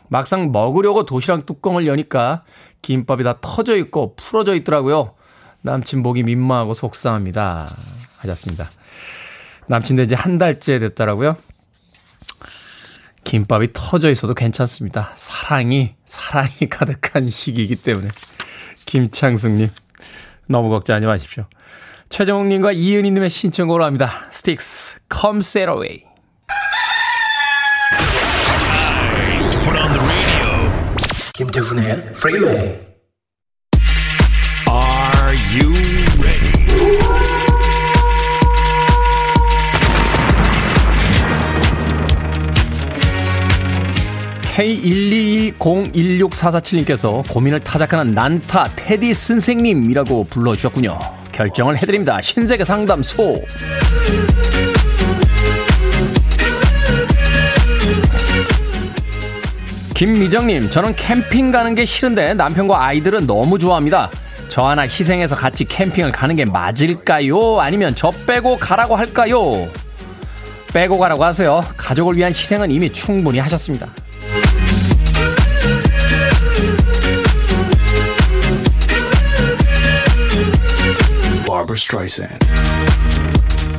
[0.10, 2.44] 막상 먹으려고 도시락 뚜껑을 여니까
[2.84, 5.16] 김밥이 다 터져 있고 풀어져 있더라고요.
[5.64, 7.76] 남친 보기 민망하고 속상합니다.
[8.20, 8.70] 하셨습니다.
[9.66, 11.36] 남친 된 지 한 달째 됐더라고요.
[13.24, 15.14] 김밥이 터져 있어도 괜찮습니다.
[15.16, 18.08] 사랑이, 사랑이 가득한 시기이기 때문에.
[18.86, 19.70] 김창숙님,
[20.48, 21.46] 너무 걱정하지 마십시오.
[22.10, 24.12] 최정욱님과 이은희님의 신청곡으로 합니다.
[24.32, 26.04] 스틱스, Come Sail Away.
[31.34, 32.80] 김태훈의 Freeway.
[34.70, 35.97] Are you
[44.58, 50.98] K122016447님께서 고민을 타작하는 난타 테디 선생님이라고 불러주셨군요.
[51.32, 52.20] 결정을 해드립니다.
[52.22, 53.44] 신세계 상담소.
[59.94, 64.10] 김미정님, 저는 캠핑 가는 게 싫은데 남편과 아이들은 너무 좋아합니다.
[64.50, 67.60] 저 하나 희생해서 같이 캠핑을 가는 게 맞을까요?
[67.60, 69.70] 아니면 저 빼고 가라고 할까요?
[70.74, 71.64] 빼고 가라고 하세요.
[71.78, 73.88] 가족을 위한 희생은 이미 충분히 하셨습니다.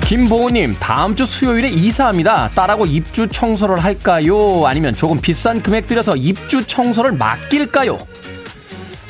[0.07, 2.51] 김보우님, 다음 주 수요일에 이사합니다.
[2.55, 4.67] 딸하고 입주 청소를 할까요?
[4.67, 7.99] 아니면 조금 비싼 금액 들여서 입주 청소를 맡길까요?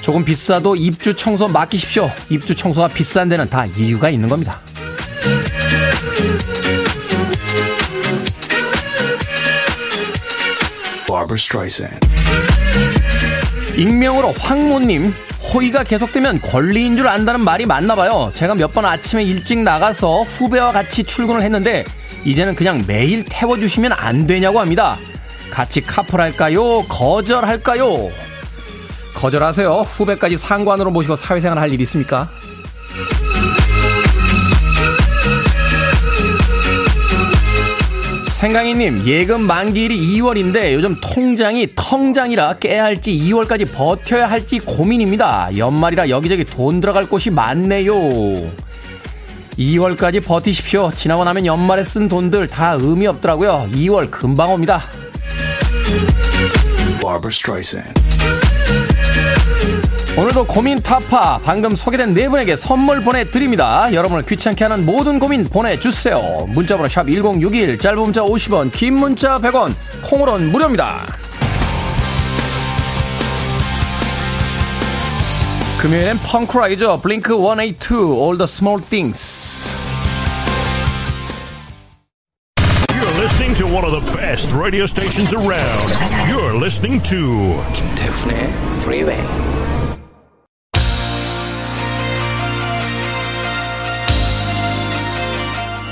[0.00, 2.10] 조금 비싸도 입주 청소 맡기십시오.
[2.30, 4.60] 입주 청소가 비싼 데는 다 이유가 있는 겁니다.
[13.76, 15.14] 익명으로 황모님,
[15.54, 18.30] 호의가 계속되면 권리인 줄 안다는 말이 맞나 봐요.
[18.34, 21.84] 제가 몇 번 아침에 일찍 나가서 후배와 같이 출근을 했는데
[22.24, 24.98] 이제는 그냥 매일 태워주시면 안 되냐고 합니다.
[25.50, 26.82] 같이 카풀할까요?
[26.88, 28.10] 거절할까요?
[29.14, 29.70] 거절하세요.
[29.80, 32.28] 후배까지 상관으로 모시고 사회생활 할 일 있습니까?
[38.38, 45.50] 생강이님, 예금 만기일이 2월인데 요즘 통장이 텅장이라 깨야 할지 2월까지 버텨야 할지 고민입니다.
[45.56, 47.92] 연말이라 여기저기 돈 들어갈 곳이 많네요.
[49.58, 50.92] 2월까지 버티십시오.
[50.94, 53.70] 지나고 나면 연말에 쓴 돈들 다 의미 없더라고요.
[53.72, 54.84] 2월 금방 옵니다.
[60.18, 63.92] 오늘도 고민 타파 방금 소개된 네 분에게 선물 보내드립니다.
[63.92, 66.44] 여러분을 귀찮게 하는 모든 고민 보내주세요.
[66.48, 71.06] 문자번호 샵 1061 짧은 문자 50원 긴 문자 100원 콩으로는 무료입니다.
[75.80, 79.68] 금요일엔 펑크라이저 블링크 182 All the Small Things
[82.90, 85.94] You're listening to one of the best radio stations around.
[86.28, 88.50] You're listening to 김태훈의
[88.82, 89.77] Freeway.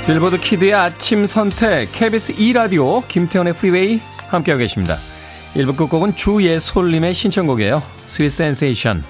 [0.07, 4.95] 빌보드 키드의 아침 선택 KBS 2라디오 김태훈의 프리웨이 함께하고 계십니다.
[5.53, 7.83] 1부 끝곡은 주예솔님의 신청곡이에요.
[8.05, 9.03] Sweet Sensation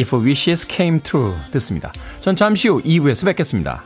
[0.00, 1.92] If Wishes Came True 듣습니다.
[2.22, 3.84] 전 잠시 후 2부에서 뵙겠습니다.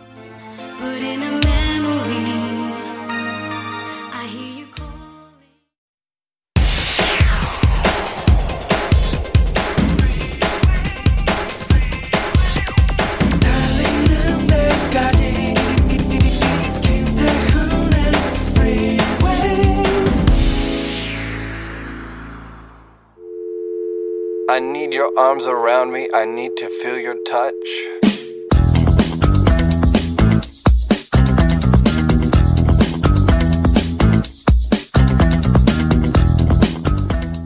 [25.23, 26.09] Arms around me.
[26.13, 27.55] I need to feel your touch.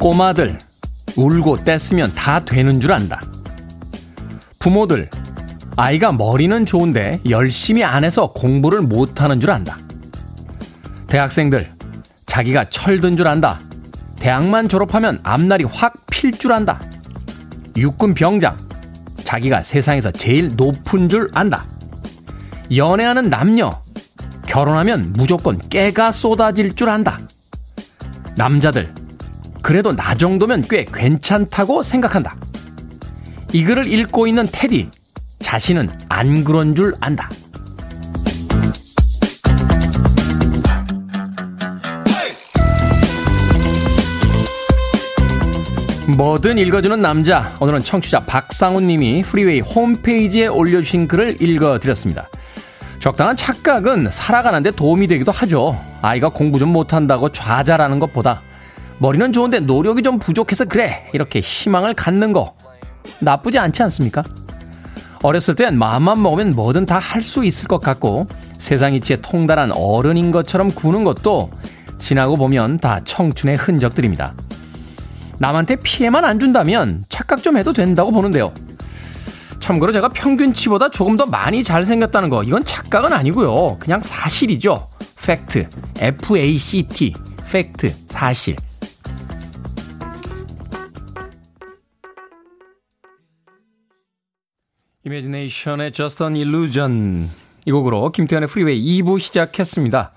[0.01, 0.57] 꼬마들
[1.17, 3.21] 울고 뗐으면 다 되는 줄 안다.
[4.59, 5.11] 부모들
[5.77, 9.79] 아이가 머리는 좋은데 열심히 안 해서 공부를 못하는 줄 안다.
[11.09, 11.69] 대학생들
[12.25, 13.61] 자기가 철든 줄 안다.
[14.19, 16.81] 대학만 졸업하면 앞날이 확 필 줄 안다.
[17.77, 18.57] 육군 병장
[19.25, 21.67] 자기가 세상에서 제일 높은 줄 안다.
[22.75, 23.71] 연애하는 남녀
[24.47, 27.21] 결혼하면 무조건 깨가 쏟아질 줄 안다.
[28.37, 28.93] 남자들
[29.63, 32.37] 그래도 나 정도면 꽤 괜찮다고 생각한다.
[33.53, 34.91] 이 글을 읽고 있는 테디
[35.41, 37.29] 자신은 안 그런 줄 안다.
[46.09, 47.53] 뭐든 읽어주는 남자.
[47.61, 52.29] 오늘은 청취자 박상훈 님이 프리웨이 홈페이지에 올려주신 글을 읽어드렸습니다.
[53.01, 55.79] 적당한 착각은 살아가는데 도움이 되기도 하죠.
[56.03, 58.43] 아이가 공부 좀 못한다고 좌절하는 것보다
[58.99, 61.11] 머리는 좋은데 노력이 좀 부족해서 그래.
[61.13, 62.55] 이렇게 희망을 갖는 거
[63.19, 64.23] 나쁘지 않지 않습니까?
[65.23, 70.31] 어렸을 땐 마음만 먹으면 뭐든 다 할 수 있을 것 같고 세상 이치에 통달한 어른인
[70.31, 71.51] 것처럼 구는 것도
[71.99, 74.35] 지나고 보면 다 청춘의 흔적들입니다.
[75.39, 78.53] 남한테 피해만 안 준다면 착각 좀 해도 된다고 보는데요.
[79.61, 83.79] 참고로 제가 평균치보다 조금 더 많이 잘생겼다는 거 이건 착각은 아니고요.
[83.79, 84.89] 그냥 사실이죠.
[85.27, 85.69] 팩트.
[85.99, 87.15] F-A-C-T.
[87.51, 87.95] 팩트.
[88.09, 88.57] 사실.
[95.05, 97.29] 이미지네이션의 Just an Illusion
[97.65, 100.13] 이 곡으로 김태훈의 프리웨이 2부 시작했습니다.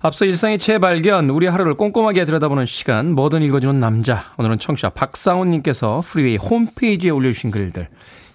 [0.00, 4.32] 앞서 일상의 재발견, 우리 하루를 꼼꼼하게 들여다보는 시간, 뭐든 읽어주는 남자.
[4.36, 7.88] 오늘은 청취자 박상훈님께서 프리웨이 홈페이지에 올려주신 글들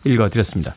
[0.03, 0.75] 읽어드렸습니다.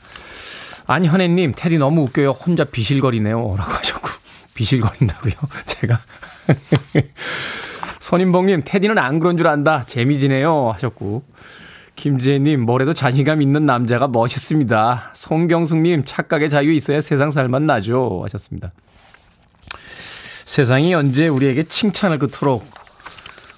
[0.87, 2.31] 안현애님, 테디 너무 웃겨요.
[2.31, 3.57] 혼자 비실거리네요.
[3.57, 4.09] 라고 하셨고.
[4.55, 5.33] 비실거린다고요?
[5.67, 6.01] 제가.
[7.99, 9.85] 손인봉님, 테디는 안 그런 줄 안다.
[9.87, 10.71] 재미지네요.
[10.75, 11.25] 하셨고.
[11.97, 15.11] 김지혜님, 뭐래도 자신감 있는 남자가 멋있습니다.
[15.15, 18.21] 송경숙님, 착각의 자유 있어야 세상 살맛 나죠.
[18.23, 18.71] 하셨습니다.
[20.47, 22.65] 세상이 언제 우리에게 칭찬을 그토록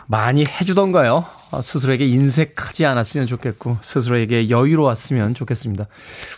[0.07, 1.27] 많이 해주던가요?
[1.51, 5.87] 아, 스스로에게 인색하지 않았으면 좋겠고, 스스로에게 여유로웠으면 좋겠습니다.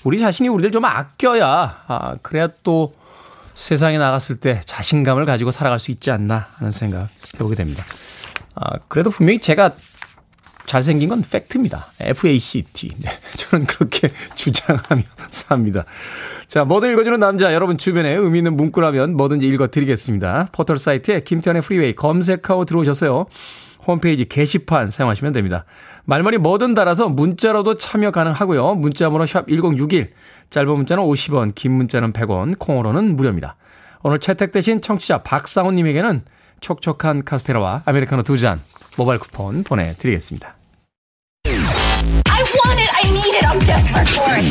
[0.05, 2.95] 우리 자신이 우리를 좀 아껴야, 아, 그래야 또
[3.55, 7.85] 세상에 나갔을 때 자신감을 가지고 살아갈 수 있지 않나 하는 생각 해보게 됩니다.
[8.57, 9.71] 아, 그래도 분명히 제가
[10.71, 11.87] 잘생긴 건 팩트입니다.
[11.99, 12.95] FACT.
[12.99, 15.85] 네, 저는 그렇게 주장하며 삽니다.
[16.47, 20.51] 자, 뭐든 읽어주는 남자, 여러분 주변에 의미 있는 문구라면 뭐든지 읽어드리겠습니다.
[20.53, 23.27] 포털 사이트에 김태훈의 프리웨이 검색하고 들어오셔서요.
[23.85, 25.65] 홈페이지 게시판 사용하시면 됩니다.
[26.05, 28.77] 말머리 뭐든 달아서 문자로도 참여 가능하고요.
[28.77, 30.11] 문자번호 샵 1061,
[30.51, 33.57] 짧은 문자는 50원, 긴 문자는 100원, 콩으로는 무료입니다.
[34.05, 36.23] 오늘 채택되신 청취자 박상훈님에게는
[36.61, 38.61] 촉촉한 카스테라와 아메리카노 두 잔
[38.97, 40.60] 모바일 쿠폰 보내드리겠습니다.
[42.53, 42.91] I want it.
[42.93, 43.45] I need it.
[43.47, 44.45] I'm desperate for it.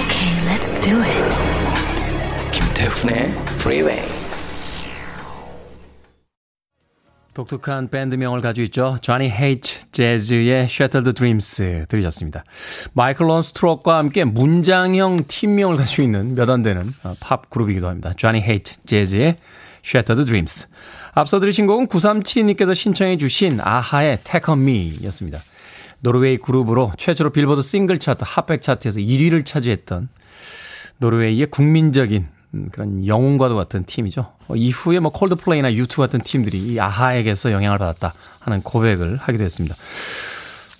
[0.00, 2.52] Okay, let's do it.
[2.52, 4.02] 김태훈의 Freeway.
[7.34, 8.96] 독특한 밴드명을 가지고 있죠.
[9.02, 9.80] Johnny H.
[9.92, 12.44] 재즈의 Shattered Dreams 들으셨습니다.
[12.94, 18.14] 마이클 론스트로크와 함께 문장형 팀명을 가지고 있는 몇 안 되는 어, 팝 그룹이기도 합니다.
[18.16, 18.76] Johnny H.
[18.86, 19.36] 재즈의
[19.84, 20.66] Shattered Dreams.
[21.18, 25.38] 앞서 들으신 곡은 9372님께서 신청해 주신 아하의 Take On Me 였습니다.
[26.00, 30.10] 노르웨이 그룹으로 최초로 빌보드 싱글 차트, 핫백 차트에서 1위를 차지했던
[30.98, 34.30] 노르웨이의 국민적인 음, 그런 영웅과도 같은 팀이죠.
[34.46, 39.74] 어, 이후에 뭐 콜드플레이나 유투 같은 팀들이 이 아하에게서 영향을 받았다 하는 고백을 하기도 했습니다.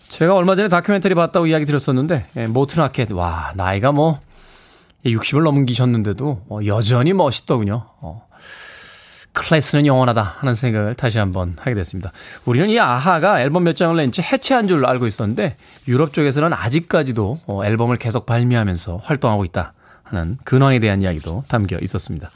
[0.08, 4.20] 제가 얼마 전에 다큐멘터리 봤다고 이야기 드렸었는데 예, 모튼 하켓 와 나이가 뭐
[5.06, 7.86] 60을 넘기셨는데도 어, 여전히 멋있더군요.
[8.02, 8.25] 어,
[9.36, 12.10] 클래스는 영원하다 하는 생각을 다시 한번 하게 됐습니다.
[12.46, 17.64] 우리는 이 아하가 앨범 몇 장을 낸지 해체한 줄 알고 있었는데 유럽 쪽에서는 아직까지도 어,
[17.64, 22.30] 앨범을 계속 발매하면서 활동하고 있다 하는 근황에 대한 이야기도 담겨 있었습니다.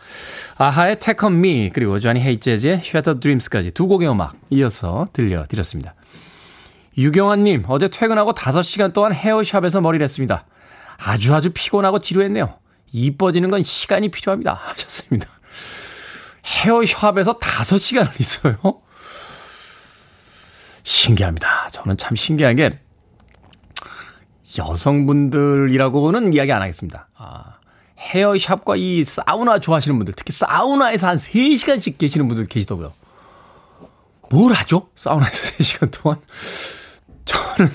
[0.58, 5.94] 아하의 Take On Me 그리고 조니 헤이재즈의 Shattered Dreams까지 두 곡의 음악 이어서 들려드렸습니다.
[6.98, 10.44] 유경환님 어제 퇴근하고 5시간 동안 헤어샵에서 머리를 했습니다.
[10.98, 12.54] 아주 아주 피곤하고 지루했네요.
[12.92, 15.39] 이뻐지는 건 시간이 필요합니다 하셨습니다.
[16.44, 18.56] 헤어샵에서 5시간을 있어요?
[20.82, 21.68] 신기합니다.
[21.70, 22.78] 저는 참 신기한 게
[24.58, 27.08] 여성분들이라고는 이야기 안 하겠습니다.
[27.16, 27.58] 아,
[27.98, 32.92] 헤어샵과 이 사우나 좋아하시는 분들, 특히 사우나에서 한 3시간씩 계시는 분들 계시더고요.
[34.30, 34.88] 뭘 하죠?
[34.96, 36.18] 사우나에서 3시간 동안?
[37.24, 37.70] 저는,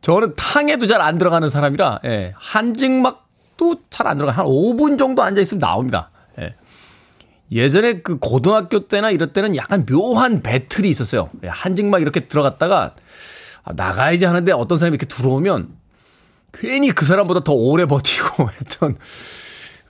[0.00, 4.32] 저는 탕에도 잘 안 들어가는 사람이라, 예, 한증막도 잘 안 들어가.
[4.32, 6.10] 한 5분 정도 앉아있으면 나옵니다.
[7.52, 7.60] 예.
[7.60, 11.30] 예전에 그 고등학교 때나 이럴 때는 약간 묘한 배틀이 있었어요.
[11.44, 12.94] 예, 한증막 이렇게 들어갔다가
[13.64, 15.68] 아, 나가야지 하는데 어떤 사람이 이렇게 들어오면
[16.52, 18.96] 괜히 그 사람보다 더 오래 버티고 했던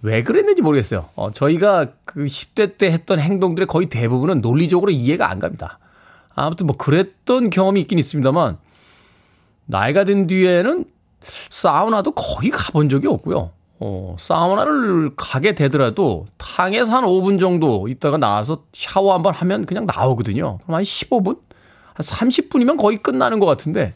[0.03, 1.11] 왜 그랬는지 모르겠어요.
[1.15, 5.79] 어, 저희가 그 10대 때 했던 행동들의 거의 대부분은 논리적으로 이해가 안 갑니다.
[6.35, 8.59] 아무튼 뭐 그랬던 경험이 있긴 있습니다만
[9.67, 10.85] 나이가 든 뒤에는
[11.51, 13.53] 사우나도 거의 가본 적이 없고요.
[13.85, 20.59] 어, 사우나를 가게 되더라도 탕에서 한 5분 정도 있다가 나와서 샤워 한번 하면 그냥 나오거든요.
[20.59, 21.41] 그럼 한 15분?
[21.93, 23.95] 한 30분이면 거의 끝나는 것 같은데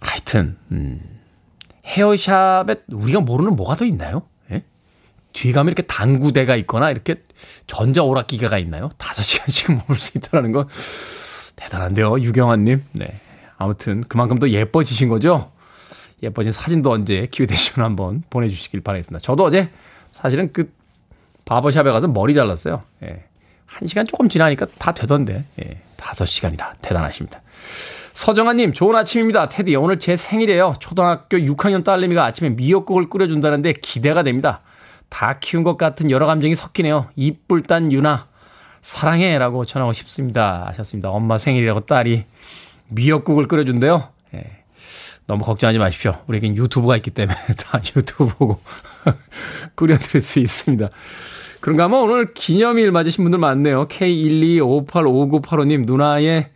[0.00, 1.00] 하여튼, 음,
[1.86, 4.22] 헤어샵에 우리가 모르는 뭐가 더 있나요?
[4.50, 4.64] 예?
[5.32, 7.22] 뒤에 가면 이렇게 당구대가 있거나 이렇게
[7.68, 8.90] 전자오락기가 있나요?
[8.98, 10.66] 다섯 시간씩 먹을 수 있다는 건
[11.54, 12.84] 대단한데요, 유경환님.
[12.92, 13.20] 네.
[13.58, 15.52] 아무튼 그만큼 더 예뻐지신 거죠?
[16.22, 19.20] 예뻐진 사진도 언제 기회 되시면 한번 보내주시길 바라겠습니다.
[19.20, 19.70] 저도 어제
[20.12, 20.72] 사실은 그
[21.44, 22.82] 바버샵에 가서 머리 잘랐어요.
[23.02, 23.24] 예.
[23.66, 25.80] 한 시간 조금 지나니까 다 되던데, 예.
[25.96, 27.40] 다섯 시간이라 대단하십니다.
[28.12, 29.48] 서정아님, 좋은 아침입니다.
[29.48, 30.74] 테디, 오늘 제 생일이에요.
[30.80, 34.60] 초등학교 6학년 딸내미가 아침에 미역국을 끓여준다는데 기대가 됩니다.
[35.08, 37.08] 다 키운 것 같은 여러 감정이 섞이네요.
[37.16, 38.28] 이쁠단 유나,
[38.82, 39.38] 사랑해.
[39.38, 40.66] 라고 전하고 싶습니다.
[40.68, 41.10] 하셨습니다.
[41.10, 42.24] 엄마 생일이라고 딸이
[42.88, 44.08] 미역국을 끓여준대요.
[44.34, 44.59] 예.
[45.30, 46.16] 너무 걱정하지 마십시오.
[46.26, 48.60] 우리에겐 유튜브가 있기 때문에 다 유튜브 보고
[49.76, 50.90] 끓여드릴 수 있습니다.
[51.60, 53.86] 그런가 하면 오늘 기념일 맞으신 분들 많네요.
[53.86, 56.48] K125855985님, 누나의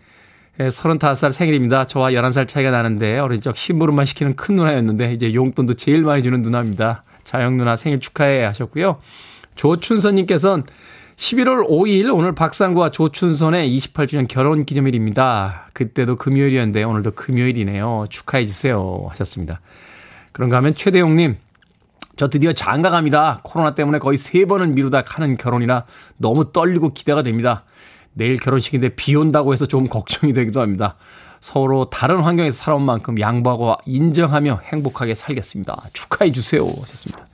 [0.58, 1.84] 35살 생일입니다.
[1.84, 6.42] 저와 11살 차이가 나는데 어린 적 심부름만 시키는 큰 누나였는데 이제 용돈도 제일 많이 주는
[6.42, 7.04] 누나입니다.
[7.22, 8.98] 자영 누나 생일 축하해 하셨고요.
[9.54, 10.64] 조춘선님께서는
[11.16, 15.68] 11월 5일 오늘 박상구와 조춘선의 28주년 결혼 기념일입니다.
[15.72, 18.06] 그때도 금요일이었는데 오늘도 금요일이네요.
[18.10, 19.60] 축하해 주세요 하셨습니다.
[20.32, 21.36] 그런가 하면 최대용님
[22.16, 23.40] 저 드디어 장가 갑니다.
[23.44, 25.84] 코로나 때문에 거의 세 번은 미루다 하는 결혼이라
[26.16, 27.64] 너무 떨리고 기대가 됩니다.
[28.12, 30.96] 내일 결혼식인데 비 온다고 해서 좀 걱정이 되기도 합니다.
[31.40, 35.76] 서로 다른 환경에서 살아온 만큼 양보하고 인정하며 행복하게 살겠습니다.
[35.92, 36.64] 축하해 주세요.
[36.64, 37.26] 하셨습니다.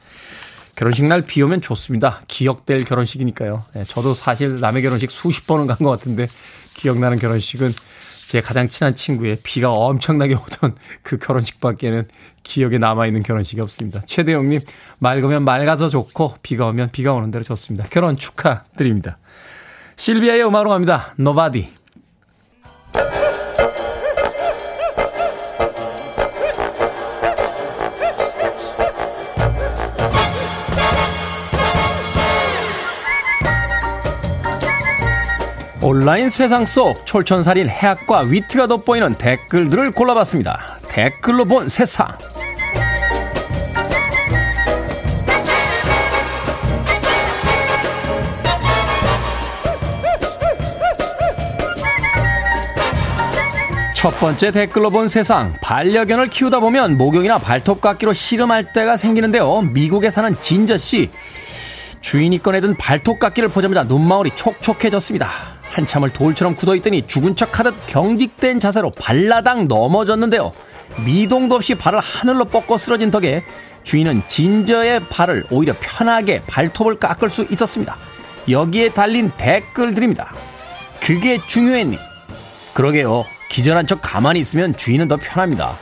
[0.80, 2.22] 결혼식 날 비 오면 좋습니다.
[2.26, 3.62] 기억될 결혼식이니까요.
[3.74, 6.26] 네, 저도 사실 남의 결혼식 수십 번은 간 것 같은데
[6.72, 7.74] 기억나는 결혼식은
[8.26, 12.08] 제 가장 친한 친구의 비가 엄청나게 오던 그 결혼식밖에는
[12.42, 14.00] 기억에 남아있는 결혼식이 없습니다.
[14.06, 14.60] 최대영님,
[15.00, 17.86] 맑으면 맑아서 좋고, 비가 오면 비가 오는 대로 좋습니다.
[17.90, 19.18] 결혼 축하드립니다.
[19.96, 21.12] 실비아의 음악으로 갑니다.
[21.16, 21.79] Nobody.
[35.82, 40.78] 온라인 세상 속 촐천살인 해학과 위트가 돋보이는 댓글들을 골라봤습니다.
[40.88, 42.06] 댓글로 본 세상.
[53.94, 55.54] 첫 번째 댓글로 본 세상.
[55.62, 59.62] 반려견을 키우다 보면 목욕이나 발톱깎이로 씨름할 때가 생기는데요.
[59.62, 61.10] 미국에 사는 진저 씨.
[62.02, 65.59] 주인이 꺼내든 발톱깎이를 보자마자 눈망울이 촉촉해졌습니다.
[65.70, 70.52] 한참을 돌처럼 굳어있더니 죽은 척 하듯 경직된 자세로 발라당 넘어졌는데요.
[71.04, 73.42] 미동도 없이 발을 하늘로 뻗고 쓰러진 덕에
[73.84, 77.96] 주인은 진저의 발을 오히려 편하게 발톱을 깎을 수 있었습니다.
[78.48, 80.32] 여기에 달린 댓글들입니다.
[81.00, 81.98] 그게 중요했니?
[82.74, 83.24] 그러게요.
[83.48, 85.78] 기절한 척 가만히 있으면 주인은 더 편합니다.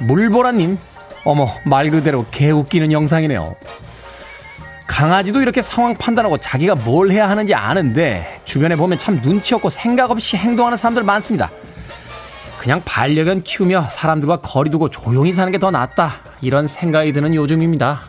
[0.00, 0.78] 물보라님,
[1.24, 3.56] 어머, 말 그대로 개웃기는 영상이네요.
[4.88, 10.10] 강아지도 이렇게 상황 판단하고 자기가 뭘 해야 하는지 아는데 주변에 보면 참 눈치 없고 생각
[10.10, 11.50] 없이 행동하는 사람들 많습니다.
[12.58, 16.14] 그냥 반려견 키우며 사람들과 거리 두고 조용히 사는 게 더 낫다.
[16.40, 18.00] 이런 생각이 드는 요즘입니다.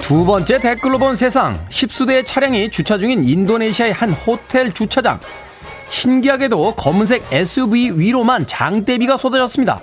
[0.00, 1.58] 두 번째 댓글로 본 세상.
[1.68, 5.18] 10수대의 차량이 주차 중인 인도네시아의 한 호텔 주차장.
[5.88, 9.80] 신기하게도 검은색 SUV 위로만 장대비가 쏟아졌습니다.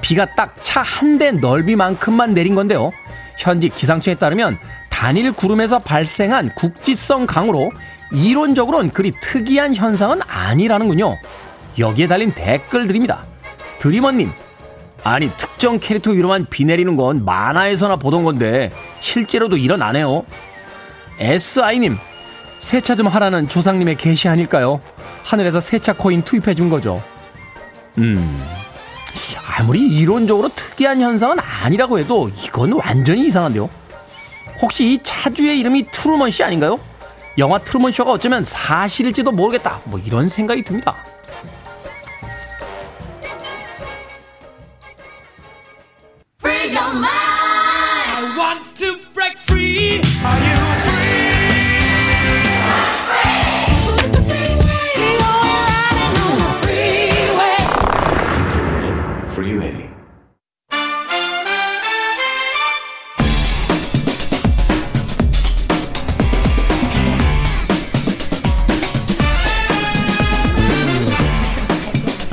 [0.00, 2.92] 비가 딱 차 한 대 넓이만큼만 내린 건데요.
[3.36, 4.58] 현지 기상청에 따르면
[4.90, 7.70] 단일 구름에서 발생한 국지성 강우로
[8.12, 11.16] 이론적으로는 그리 특이한 현상은 아니라는군요.
[11.78, 13.22] 여기에 달린 댓글들입니다.
[13.78, 14.32] 드리머님,
[15.04, 20.24] 아니 특정 캐릭터 위로만 비 내리는 건 만화에서나 보던 건데 실제로도 일어나네요.
[21.20, 21.96] SI님,
[22.58, 24.80] 세차 좀 하라는 조상님의 계시 아닐까요?
[25.24, 27.02] 하늘에서 세차 코인 투입해 준 거죠.
[27.98, 28.42] 음,
[29.58, 33.68] 아무리 이론적으로 특이한 현상은 아니라고 해도 이건 완전히 이상한데요.
[34.62, 36.78] 혹시 이 차주의 이름이 트루먼 씨 아닌가요?
[37.38, 39.80] 영화 트루먼 쇼가 어쩌면 사실일지도 모르겠다.
[39.84, 40.96] 뭐 이런 생각이 듭니다.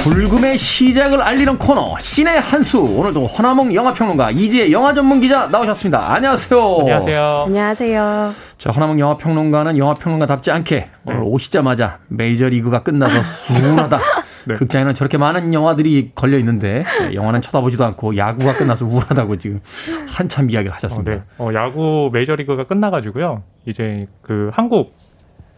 [0.06, 6.14] 불금의 시작을 알리는 코너 신의 한수 오늘도 허나몽 영화평론가 이지혜 영화 전문 기자 나오셨습니다.
[6.14, 6.78] 안녕하세요.
[6.82, 7.44] 안녕하세요.
[7.48, 8.34] 안녕하세요.
[8.60, 14.00] 자 허나몽 영화평론가는 영화평론가답지 않게 오늘 오시자마자 메이저 리그가 끝나서 수운하다.
[14.46, 14.54] 네.
[14.54, 19.60] 극장에는 저렇게 많은 영화들이 걸려 있는데 영화는 쳐다보지도 않고 야구가 끝나서 우울하다고 지금
[20.08, 21.12] 한참 이야기를 어, 하셨습니다.
[21.14, 21.22] 네.
[21.40, 23.42] 어, 야구 메이저리그가 끝나가지고요.
[23.66, 24.94] 이제 그 한국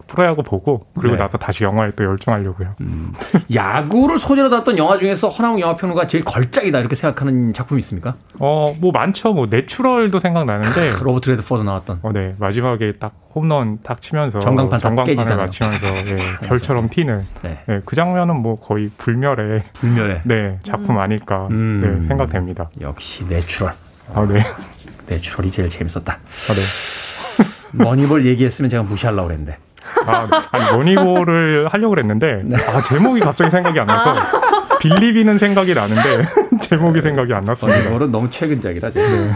[0.08, 1.22] 프로야구 보고 그리고 네.
[1.22, 2.76] 나서 다시 영화에 또 열중하려고요.
[3.54, 8.16] 야구를 소재로 다뤘던 영화 중에서 허남웅 영화평론가 제일 걸작이다 이렇게 생각하는 작품이 있습니까?
[8.40, 9.34] 어, 뭐 많죠.
[9.34, 10.94] 뭐 내추럴도 생각나는데.
[11.04, 12.36] 로버트 레드포드 나왔던 어, 네.
[12.40, 15.36] 마지막에 딱 홈런 딱 치면서 전광판 딱 전광판을.
[15.36, 16.18] 맞추면서 예,
[16.48, 17.60] 별처럼 튀는 네.
[17.68, 21.82] 네, 그 장면은 뭐 거의 불멸의 불멸의 네, 작품 아닐까 음.
[22.02, 22.70] 네, 생각됩니다.
[22.82, 23.74] 역시 내추럴.
[24.14, 24.42] 아, 네.
[25.08, 26.14] 내추럴이 제일 재밌었다.
[26.14, 27.84] 아, 네.
[27.84, 29.58] 머니볼 얘기했으면 제가 무시하려고 그랬는데.
[30.06, 32.56] 아, 아니, 머니볼을 하려고 그랬는데, 네.
[32.68, 34.14] 아, 제목이 갑자기 생각이 안 나서,
[34.80, 36.28] 빌리비는 생각이 나는데,
[36.62, 37.80] 제목이 생각이 안 났습니다.
[37.80, 39.36] 머니볼은 너무 최근작이라 제가.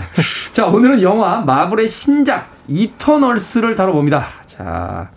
[0.54, 4.26] 자, 오늘은 영화 마블의 신작 이터널스를 다뤄봅니다.
[4.46, 5.12] 자,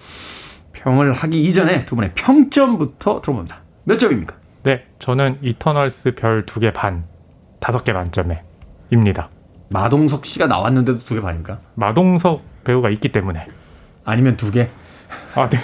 [0.73, 3.59] 평을 하기 이전에 두 분의 평점부터 들어봅니다.
[3.85, 4.35] 몇 점입니까?
[4.65, 7.05] 네, 저는 이터널스 별 두 개 반,
[7.61, 8.43] 다섯 개 만점에,
[8.91, 9.29] 입니다.
[9.71, 11.59] 마동석 씨가 나왔는데도 두 개 반입니까?
[11.75, 13.47] 마동석 배우가 있기 때문에.
[14.05, 14.69] 아니면 두 개?
[15.35, 15.59] 아, 네.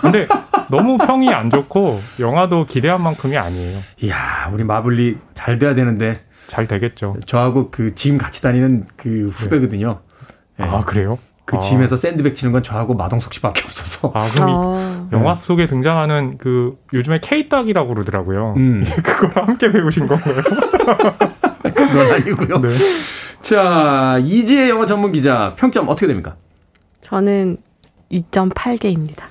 [0.00, 0.28] 근데
[0.68, 3.78] 너무 평이 안 좋고, 영화도 기대한 만큼이 아니에요.
[4.02, 6.14] 이야, 우리 마블리 잘 돼야 되는데
[6.48, 7.16] 잘 되겠죠.
[7.26, 10.00] 저하고 그 짐 같이 다니는 그 후배거든요.
[10.60, 10.64] 예.
[10.64, 11.18] 아, 그래요?
[11.44, 11.58] 그 아.
[11.60, 14.10] 짐에서 샌드백 치는 건 저하고 마동석 씨밖에 없어서.
[14.14, 15.08] 아, 그럼 이 어.
[15.12, 18.54] 영화 속에 등장하는 그, 요즘에 K딱이라고 그러더라고요.
[18.56, 18.84] 음.
[19.02, 20.42] 그걸 함께 배우신 건가요?
[21.62, 22.60] 그건 아니고요.
[22.60, 22.68] 네.
[23.42, 26.34] 자, 이지혜 영화 전문 기자 평점 어떻게 됩니까?
[27.00, 27.58] 저는
[28.10, 29.22] 2.8개입니다.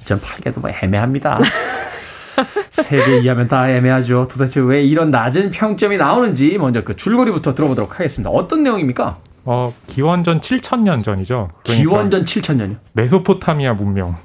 [0.00, 1.40] 2.8개도 뭐 애매합니다.
[2.72, 4.26] 3개 이하면 다 애매하죠.
[4.28, 8.30] 도대체 왜 이런 낮은 평점이 나오는지 먼저 그 줄거리부터 들어보도록 하겠습니다.
[8.30, 9.18] 어떤 내용입니까?
[9.44, 11.50] 어, 기원전 7천년 전이죠.
[11.62, 12.76] 그러니까 기원전 7천년이요?
[12.92, 14.16] 메소포타미아 문명.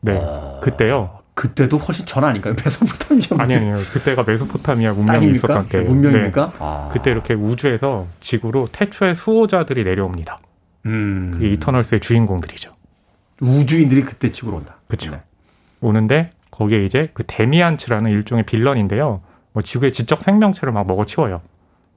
[0.00, 0.18] 네.
[0.20, 0.60] 어...
[0.62, 1.18] 그때요.
[1.34, 2.54] 그때도 훨씬 전 아닌가요?
[2.62, 3.40] 메소포타미아 문명.
[3.40, 3.76] 아니 아니요.
[3.92, 5.46] 그때가 메소포타미아 문명이 땅입니까?
[5.46, 5.80] 있었던 때.
[5.80, 6.46] 문명입니까?
[6.46, 6.52] 네.
[6.58, 6.90] 아.
[6.92, 10.38] 그때 이렇게 우주에서 지구로 태초의 수호자들이 내려옵니다.
[10.86, 11.30] 음.
[11.32, 12.74] 그게 이터널스의 주인공들이죠.
[13.40, 14.76] 우주인들이 그때 지구로 온다.
[14.86, 15.12] 그렇죠.
[15.12, 15.22] 네.
[15.80, 19.20] 오는데 거기에 이제 그 데미안츠라는 일종의 빌런인데요.
[19.52, 21.40] 뭐 지구의 지적 생명체를 막 먹어치워요.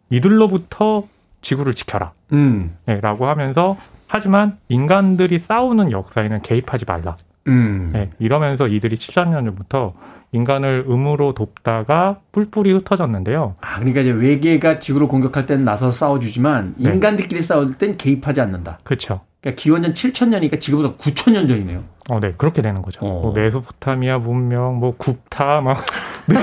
[0.09, 1.07] 이들로부터
[1.41, 2.13] 지구를 지켜라.
[2.33, 2.75] 음.
[2.85, 3.77] 네, 라고 하면서
[4.07, 7.17] 하지만 인간들이 싸우는 역사에는 개입하지 말라.
[7.47, 7.89] 음.
[7.93, 9.93] 네, 이러면서 이들이 7천년 전부터
[10.31, 13.55] 인간을 음으로 돕다가 뿔뿔이 흩어졌는데요.
[13.61, 16.91] 아, 그러니까 이제 외계가 지구를 공격할 땐 나서 싸워주지만 네.
[16.91, 18.79] 인간들끼리 싸울 땐 개입하지 않는다.
[18.83, 19.21] 그렇죠.
[19.39, 21.83] 그러니까 기원전 7천 년이니까 지금보다 9천 년 전이네요.
[22.09, 23.05] 어, 네, 그렇게 되는 거죠.
[23.05, 23.21] 어.
[23.21, 25.83] 뭐 메소포타미아 문명, 뭐 국타, 막,
[26.27, 26.35] 네.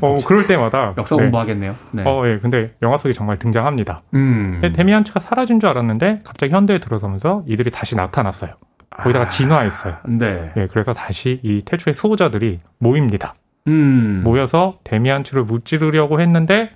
[0.00, 0.92] 어, 그럴 때마다.
[0.98, 1.22] 역사 네.
[1.22, 1.74] 공부하겠네요.
[1.92, 2.02] 네.
[2.04, 4.02] 어, 예, 근데 영화 속에 정말 등장합니다.
[4.14, 4.60] 음.
[4.74, 8.52] 데미안츠가 사라진 줄 알았는데 갑자기 현대에 들어서면서 이들이 다시 나타났어요.
[8.96, 9.28] 거기다가 아.
[9.28, 9.96] 진화했어요.
[10.06, 10.52] 네.
[10.56, 13.34] 예, 그래서 다시 이 태초의 수호자들이 모입니다.
[13.66, 14.22] 음.
[14.24, 16.70] 모여서 데미안츠를 무찌르려고 했는데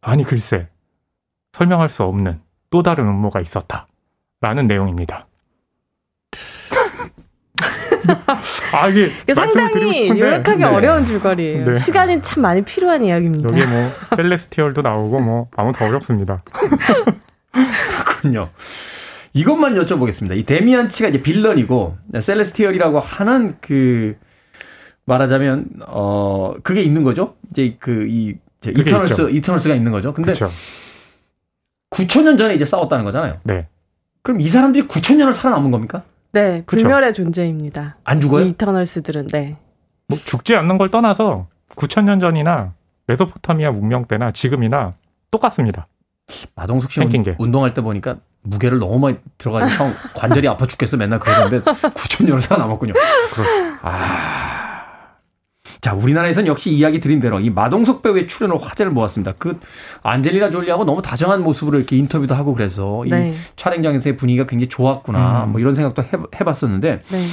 [0.00, 0.68] 아니 글쎄
[1.52, 3.86] 설명할 수 없는 또 다른 음모가 있었다.
[4.40, 5.26] 라는 내용입니다.
[8.74, 10.64] 아 이게 상당히 요약하기 네.
[10.64, 11.64] 어려운 줄거리예요.
[11.64, 11.76] 네.
[11.76, 13.48] 시간이 참 많이 필요한 이야기입니다.
[13.48, 16.38] 여기 뭐 셀레스티얼도 나오고 뭐 아무튼 어렵습니다.
[17.52, 18.50] 그렇군요.
[19.34, 20.36] 이것만 여쭤보겠습니다.
[20.36, 24.16] 이 데미안치가 이제 빌런이고 셀레스티얼이라고 하는 그
[25.06, 27.34] 말하자면 어 그게 있는 거죠.
[27.50, 29.28] 이제 그이 이터널스 있죠.
[29.28, 30.14] 이터널스가 있는 거죠.
[30.14, 30.50] 근데 그렇죠.
[31.90, 33.38] 9천년 전에 이제 싸웠다는 거잖아요.
[33.42, 33.66] 네.
[34.22, 36.02] 그럼 이 사람들이 9천년을 살아남은 겁니까?
[36.32, 36.82] 네, 그쵸.
[36.82, 37.98] 불멸의 존재입니다.
[38.04, 38.46] 안 죽어요?
[38.46, 39.56] 이 이터널스들은 네.
[40.06, 42.72] 뭐 죽지 않는 걸 떠나서 9천년 전이나
[43.06, 44.94] 메소포타미아 문명 때나 지금이나
[45.30, 45.88] 똑같습니다.
[46.54, 47.36] 마동석 씨 운- 게.
[47.38, 52.92] 운동할 때 보니까 무게를 너무 많이 들어가지고 형 관절이 아파 죽겠어 맨날 그러는데 9천년을 살아남았군요.
[53.82, 54.54] 아.
[55.80, 59.32] 자, 우리나라에선 역시 이야기 드린 대로 이 마동석 배우의 출연으로 화제를 모았습니다.
[59.38, 59.60] 그
[60.02, 63.32] 안젤리나 졸리하고 너무 다정한 모습으로 이렇게 인터뷰도 하고 그래서 네.
[63.32, 65.44] 이 촬영장에서의 분위기가 굉장히 좋았구나.
[65.44, 65.52] 음.
[65.52, 66.08] 뭐 이런 생각도 해,
[66.40, 67.26] 해봤었는데 네.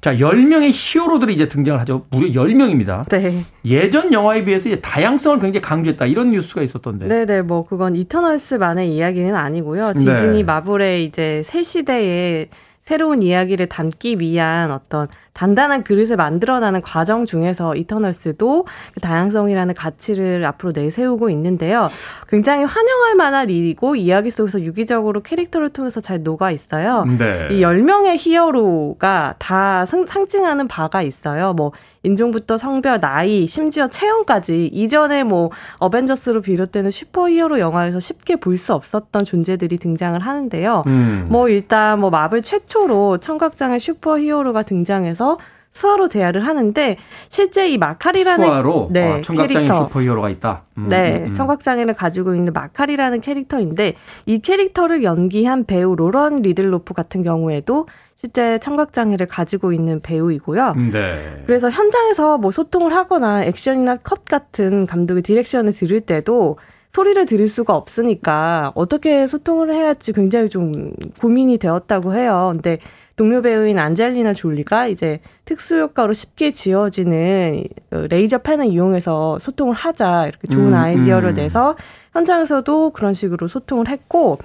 [0.00, 2.06] 자, 10명의 히어로들이 이제 등장을 하죠.
[2.10, 3.08] 무려 10명입니다.
[3.08, 3.44] 네.
[3.64, 6.06] 예전 영화에 비해서 이제 다양성을 굉장히 강조했다.
[6.06, 7.08] 이런 뉴스가 있었던데.
[7.08, 9.94] 네, 네, 뭐 그건 이터널스만의 이야기는 아니고요.
[9.94, 10.00] 네.
[10.00, 12.48] 디즈니 마블의 이제 새 시대의
[12.88, 20.72] 새로운 이야기를 담기 위한 어떤 단단한 그릇을 만들어나는 과정 중에서 이터널스도 그 다양성이라는 가치를 앞으로
[20.74, 21.88] 내세우고 있는데요.
[22.28, 27.04] 굉장히 환영할 만한 일이고 이야기 속에서 유기적으로 캐릭터를 통해서 잘 녹아 있어요.
[27.04, 27.48] 네.
[27.52, 31.52] 이 10명의 히어로가 다 상, 상징하는 바가 있어요.
[31.52, 31.72] 뭐,
[32.04, 39.24] 인종부터 성별, 나이, 심지어 체형까지 이전에 뭐, 어벤져스로 비롯되는 슈퍼히어로 영화에서 쉽게 볼 수 없었던
[39.24, 40.82] 존재들이 등장을 하는데요.
[40.88, 41.26] 음.
[41.28, 45.38] 뭐, 일단 뭐, 마블 최초 로 청각장애 슈퍼히어로가 등장해서
[45.70, 46.96] 수화로 대화를 하는데,
[47.28, 49.84] 실제 이 마칼이라는 수화로 네, 아, 청각장애 캐릭터.
[49.84, 50.62] 슈퍼히어로가 있다.
[50.78, 51.34] 음, 네, 음, 음.
[51.34, 53.94] 청각장애를 가지고 있는 마칼이라는 캐릭터인데
[54.26, 60.74] 이 캐릭터를 연기한 배우 로런 리들로프 같은 경우에도 실제 청각장애를 가지고 있는 배우이고요.
[60.90, 61.42] 네.
[61.46, 66.58] 그래서 현장에서 뭐 소통을 하거나 액션이나 컷 같은 감독의 direction을 들을 때도
[66.90, 72.50] 소리를 들을 수가 없으니까 어떻게 소통을 해야 할지 굉장히 좀 고민이 되었다고 해요.
[72.52, 72.78] 근데
[73.16, 80.46] 동료 배우인 안젤리나 졸리가 이제 특수효과로 쉽게 지어지는 그 레이저 펜을 이용해서 소통을 하자 이렇게
[80.48, 81.34] 좋은 음, 아이디어를 음.
[81.34, 81.76] 내서
[82.12, 84.38] 현장에서도 그런 식으로 소통을 했고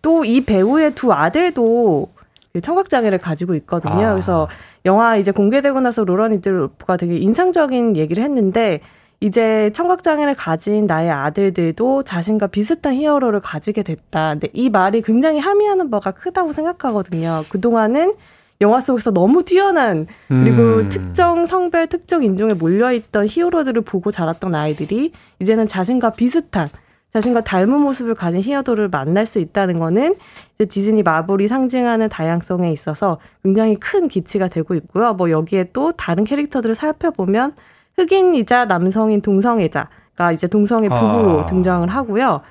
[0.00, 2.08] 또 이 배우의 두 아들도
[2.52, 4.06] 그 청각 장애를 가지고 있거든요.
[4.06, 4.10] 아.
[4.12, 4.48] 그래서
[4.86, 8.80] 영화 이제 공개되고 나서 로런 이들로프가 되게 인상적인 얘기를 했는데
[9.20, 14.32] 이제 청각장애를 가진 나의 아들들도 자신과 비슷한 히어로를 가지게 됐다.
[14.32, 17.44] 근데 이 말이 굉장히 함의하는 바가 크다고 생각하거든요.
[17.50, 18.14] 그동안은
[18.62, 20.88] 영화 속에서 너무 뛰어난 그리고 음.
[20.88, 26.68] 특정 성별, 특정 인종에 몰려있던 히어로들을 보고 자랐던 아이들이 이제는 자신과 비슷한
[27.12, 30.14] 자신과 닮은 모습을 가진 히어로를 만날 수 있다는 거는
[30.54, 35.14] 이제 디즈니 마블이 상징하는 다양성에 있어서 굉장히 큰 기치가 되고 있고요.
[35.14, 37.54] 뭐 여기에 또 다른 캐릭터들을 살펴보면
[37.96, 41.46] 흑인이자 남성인 동성애자가 이제 동성애 부부로 아.
[41.46, 42.42] 등장을 하고요.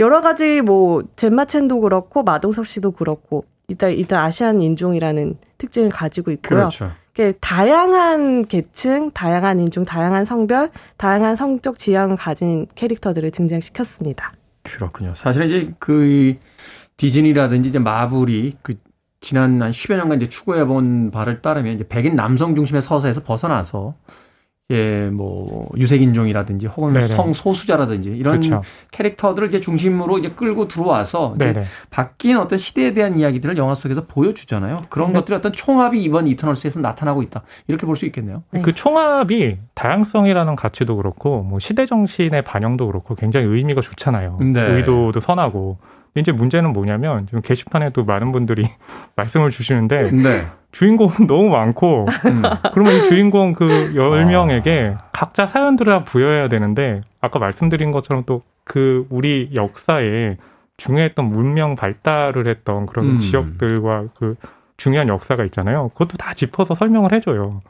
[0.00, 6.30] 여러 가지 뭐 젠마 첸도 그렇고 마동석 씨도 그렇고 일단 일단 아시안 인종이라는 특징을 가지고
[6.32, 6.58] 있고요.
[6.58, 6.90] 그렇죠.
[7.14, 14.32] 이렇게 다양한 계층, 다양한 인종, 다양한 성별, 다양한 성적 지향을 가진 캐릭터들을 등장시켰습니다.
[14.62, 15.14] 그렇군요.
[15.14, 16.38] 사실은 이제 그이
[16.96, 18.76] 디즈니라든지 이제 마블이 그
[19.20, 23.94] 지난 한 10여 년간 이제 추구해본 바를 따르면 이제 백인 남성 중심의 서사에서 벗어나서
[24.72, 27.08] 이제 뭐 유색인종이라든지 혹은 네네.
[27.08, 28.62] 성소수자라든지 이런 그렇죠.
[28.90, 31.66] 캐릭터들을 이제 중심으로 이제 끌고 들어와서 이제 네네.
[31.90, 34.86] 바뀐 어떤 시대에 대한 이야기들을 영화 속에서 보여주잖아요.
[34.88, 37.42] 그런 것들이 어떤 총합이 이번 이터널스에서 나타나고 있다.
[37.68, 38.42] 이렇게 볼 수 있겠네요.
[38.50, 38.62] 네.
[38.62, 44.38] 그 총합이 다양성이라는 가치도 그렇고 뭐 시대 정신의 반영도 그렇고 굉장히 의미가 좋잖아요.
[44.40, 44.60] 네.
[44.62, 45.76] 의도도 선하고.
[46.14, 48.68] 이제 문제는 뭐냐면 지금 게시판에도 많은 분들이
[49.16, 50.46] 말씀을 주시는데 네.
[50.72, 52.42] 주인공은 너무 많고 음.
[52.72, 53.98] 그러면 이 주인공 그 아.
[53.98, 60.36] 10명에게 각자 사연들을 다 부여해야 되는데 아까 말씀드린 것처럼 또 그 우리 역사에
[60.76, 63.18] 중요했던 문명 발달을 했던 그런 음.
[63.18, 64.36] 지역들과 그
[64.76, 65.90] 중요한 역사가 있잖아요.
[65.90, 67.60] 그것도 다 짚어서 설명을 해줘요.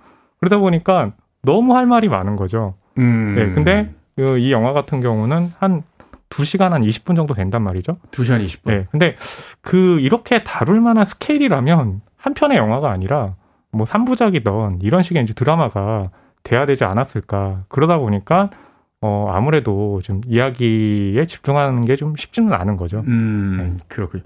[0.41, 1.13] 그러다 보니까
[1.43, 2.75] 너무 할 말이 많은 거죠.
[2.99, 3.35] 음.
[3.37, 5.83] 네, 근데 그이 영화 같은 경우는 한
[6.33, 7.93] 2시간 한 20분 정도 된단 말이죠.
[8.11, 8.61] 2시간 20분.
[8.65, 9.17] 네, 근데
[9.61, 13.35] 그 이렇게 다룰 만한 스케일이라면 한 편의 영화가 아니라
[13.71, 16.11] 뭐 3부작이던 이런 식의 이제 드라마가
[16.43, 17.65] 돼야 되지 않았을까.
[17.69, 18.51] 그러다 보니까
[19.01, 22.99] 어 아무래도 좀 이야기에 집중하는 게 좀 쉽지는 않은 거죠.
[23.07, 24.23] 음, 그렇군요.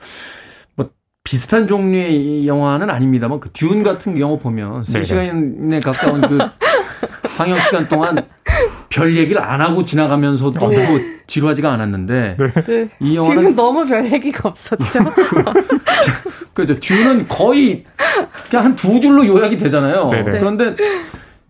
[0.75, 0.91] 뭐
[1.25, 5.01] 비슷한 종류의 이 영화는 아닙니다만 그 듀운 같은 경우 보면 네네.
[5.05, 6.39] 3시간에 가까운 그
[7.37, 8.17] 상영 시간 동안
[8.97, 10.71] 별 얘기를 안 하고 지나가면서도 뭐
[11.27, 12.37] 지루하지가 않았는데
[12.67, 12.89] 네.
[13.01, 15.01] 이 영화는 지금 너무 별 얘기가 없었죠.
[16.55, 17.85] 그죠 듀는 거의
[18.49, 20.09] 그냥 한 두 줄로 요약이 되잖아요.
[20.11, 20.39] 네네.
[20.39, 20.77] 그런데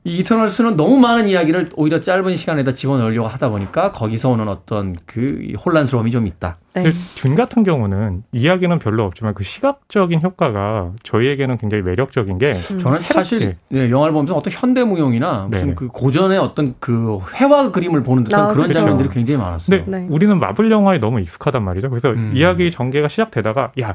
[0.07, 5.53] 이 이터널스는 너무 많은 이야기를 오히려 짧은 시간에다 집어넣으려고 하다 보니까 거기서 오는 어떤 그
[5.65, 6.59] 혼란스러움이 좀 있다.
[6.75, 6.85] 네.
[6.85, 12.99] 근데 준 같은 경우는 이야기는 별로 없지만 그 시각적인 효과가 저희에게는 굉장히 매력적인 게 저는
[12.99, 15.75] 사실 네, 영화를 보면서 어떤 현대무용이나 무슨 네네.
[15.75, 18.79] 그 고전의 어떤 그 회화 그림을 보는 듯한 아, 그런 그렇죠.
[18.79, 19.85] 장면들이 굉장히 많았어요.
[19.85, 20.07] 근데 네.
[20.09, 21.91] 우리는 마블 영화에 너무 익숙하단 말이죠.
[21.91, 22.31] 그래서 음.
[22.33, 23.93] 이야기 전개가 시작되다가 야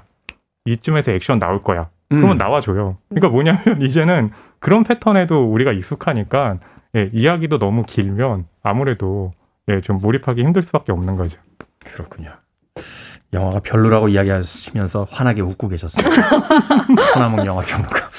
[0.66, 1.88] 이쯤에서 액션 나올 거야.
[2.12, 2.18] 음.
[2.18, 2.98] 그러면 나와줘요.
[3.08, 4.32] 그러니까 뭐냐면 이제는
[4.62, 6.60] 그런 패턴에도 우리가 익숙하니까
[6.96, 9.32] 예, 이야기도 너무 길면 아무래도
[9.68, 11.40] 예, 좀 몰입하기 힘들 수밖에 없는 거죠.
[11.80, 12.32] 그렇군요.
[13.34, 16.06] 영화가 별로라고 이야기하시면서 환하게 웃고 계셨어요.
[17.14, 18.10] 하나몽 영화 평론가.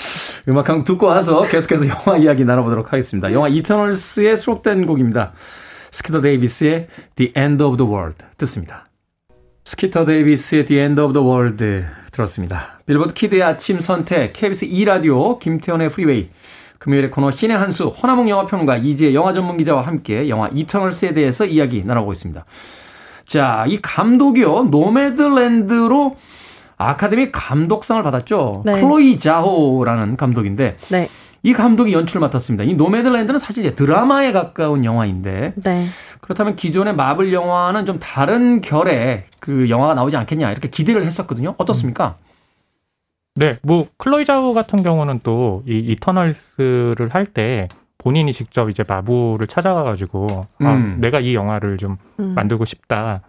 [0.49, 3.33] 음악 한곡 듣고 와서 계속해서 영화 이야기 나눠보도록 하겠습니다.
[3.33, 5.33] 영화 이터널스에 수록된 곡입니다.
[5.93, 8.89] 스키터 데이비스의 The End of the World 듣습니다.
[9.65, 12.81] 스키터 데이비스의 The End of the World 들었습니다.
[12.93, 16.29] 빌보드 키드의 아침 선택, KBS 2라디오, 김태훈의 프리웨이,
[16.79, 21.83] 금요일의 코너 신의 한수, 허남웅 영화평론가 이지혜 영화 전문 기자와 함께 영화 이터널스에 대해서 이야기
[21.85, 22.45] 나눠보고 있습니다.
[23.25, 26.17] 자, 이 감독이요, 노매드랜드로
[26.77, 28.65] 아카데미 감독상을 받았죠.
[28.67, 28.75] 네.
[28.75, 31.09] 클로이 자오라는 감독인데, 네.
[31.43, 32.65] 이 감독이 연출을 맡았습니다.
[32.65, 35.87] 이 노매드랜드는 사실 이제 드라마에 가까운 영화인데, 네.
[36.21, 41.55] 그렇다면 기존의 마블 영화는 좀 다른 결의 그 영화가 나오지 않겠냐, 이렇게 기대를 했었거든요.
[41.57, 42.17] 어떻습니까?
[43.35, 47.67] 네, 뭐 클로이 자오 같은 경우는 또 이 이터널스를 할 때
[47.99, 50.27] 본인이 직접 이제 마블을 찾아가가지고
[50.61, 50.97] 아, 음.
[51.01, 52.35] 내가 이 영화를 좀 음.
[52.35, 53.23] 만들고 싶다라는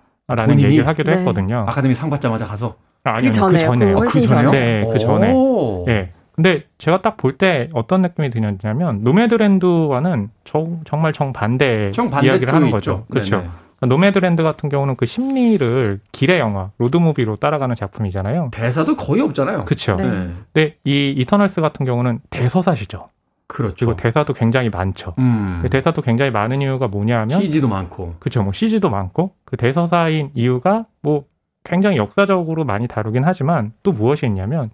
[0.48, 0.64] 본인이?
[0.66, 1.20] 얘기를 하기도 네.
[1.20, 1.66] 했거든요.
[1.68, 2.76] 아카데미 상 받자마자 가서.
[3.04, 3.94] 아, 아니요, 그 그.
[3.94, 4.52] 그 아, 그 전에요?
[4.52, 5.32] 네, 그 전에.
[5.32, 5.86] 오.
[5.90, 6.12] 예.
[6.36, 11.92] 근데 제가 딱 볼 때 어떤 느낌이 드냐면 노매드랜드와는 정, 정말 정반대
[12.24, 12.76] 이야기를 하는 있죠.
[12.76, 13.06] 거죠.
[13.12, 13.38] 그렇죠.
[13.38, 13.50] 네네.
[13.86, 18.50] 노매드랜드 같은 경우는 그 심리를 길의 영화, 로드무비로 따라가는 작품이잖아요.
[18.52, 19.66] 대사도 거의 없잖아요.
[19.66, 19.96] 그렇죠.
[19.96, 20.10] 네.
[20.10, 20.32] 네.
[20.54, 23.10] 근데 이 이터널스 같은 경우는 대서사시죠.
[23.48, 23.86] 그렇죠.
[23.86, 25.14] 그리고 대사도 굉장히 많죠.
[25.20, 25.60] 음.
[25.62, 28.16] 그 대사도 굉장히 많은 이유가 뭐냐면 CG도 많고.
[28.20, 28.42] 그렇죠.
[28.42, 31.26] 뭐 CG도 많고 그 대서사인 이유가 뭐
[31.64, 34.70] 굉장히 역사적으로 많이 다루긴 하지만 또 무엇이 있냐면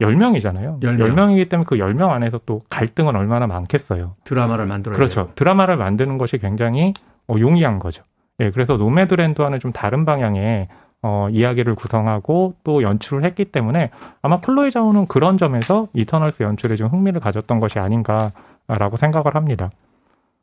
[0.00, 0.82] 10명이잖아요.
[0.82, 1.08] 열 명.
[1.14, 4.16] 10명 이기 때문에 그 10명 안에서 또 갈등은 얼마나 많겠어요.
[4.24, 5.24] 드라마를 만들어야 그렇죠.
[5.24, 5.32] 돼요.
[5.34, 6.94] 드라마를 만드는 것이 굉장히
[7.28, 8.02] 어, 용이한 거죠.
[8.40, 10.68] 예, 그래서 노매드랜드와는 좀 다른 방향의
[11.02, 13.90] 어, 이야기를 구성하고 또 연출을 했기 때문에
[14.22, 19.68] 아마 클로이 자우는 그런 점에서 이터널스 연출에 좀 흥미를 가졌던 것이 아닌가라고 생각을 합니다.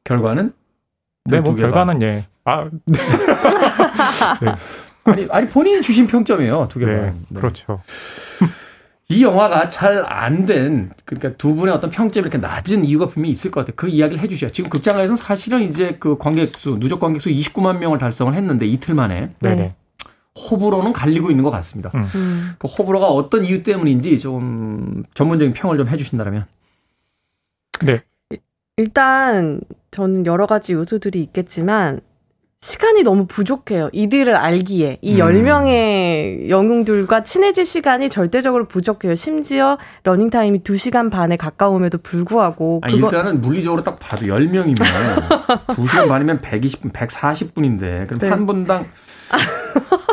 [0.03, 0.53] 결과는
[1.25, 2.25] 네, 뭐두개 결과는 예.
[2.43, 2.69] 아,
[5.05, 6.67] 아니 아니 본인이 주신 평점이에요.
[6.69, 6.95] 두 개만.
[6.95, 7.39] 네, 네.
[7.39, 7.81] 그렇죠.
[9.11, 13.49] 이 영화가 잘 안 된 그러니까 두 분의 어떤 평점이 이렇게 낮은 이유가 분명히 있을
[13.51, 13.73] 것 같아요.
[13.75, 14.51] 그 이야기를 해주셔야.
[14.51, 18.93] 지금 극장가에서는 사실은 이제 그 관객 수 누적 관객 수 29만 명을 달성을 했는데 이틀
[18.93, 19.55] 만에 네, 네.
[19.55, 19.75] 네.
[20.51, 21.91] 호불호는 갈리고 있는 것 같습니다.
[21.95, 22.03] 음.
[22.15, 22.51] 음.
[22.59, 26.45] 그 호불호가 어떤 이유 때문인지 좀 전문적인 평을 좀 해주신다면.
[27.85, 28.03] 네.
[28.77, 29.59] 일단
[29.91, 31.99] 저는 여러 가지 요소들이 있겠지만
[32.61, 33.89] 시간이 너무 부족해요.
[33.93, 35.19] 이들을 알기에 이 음.
[35.19, 39.15] 10명의 영웅들과 친해질 시간이 절대적으로 부족해요.
[39.15, 44.75] 심지어 러닝 타임이 2시간 반에 가까움에도 불구하고 아니, 그거 일단은 물리적으로 딱 봐도 10명이면
[45.67, 48.27] 2시간 반이면 120분, 140분인데 그럼 네.
[48.27, 48.87] 한 분당
[49.29, 49.37] 하,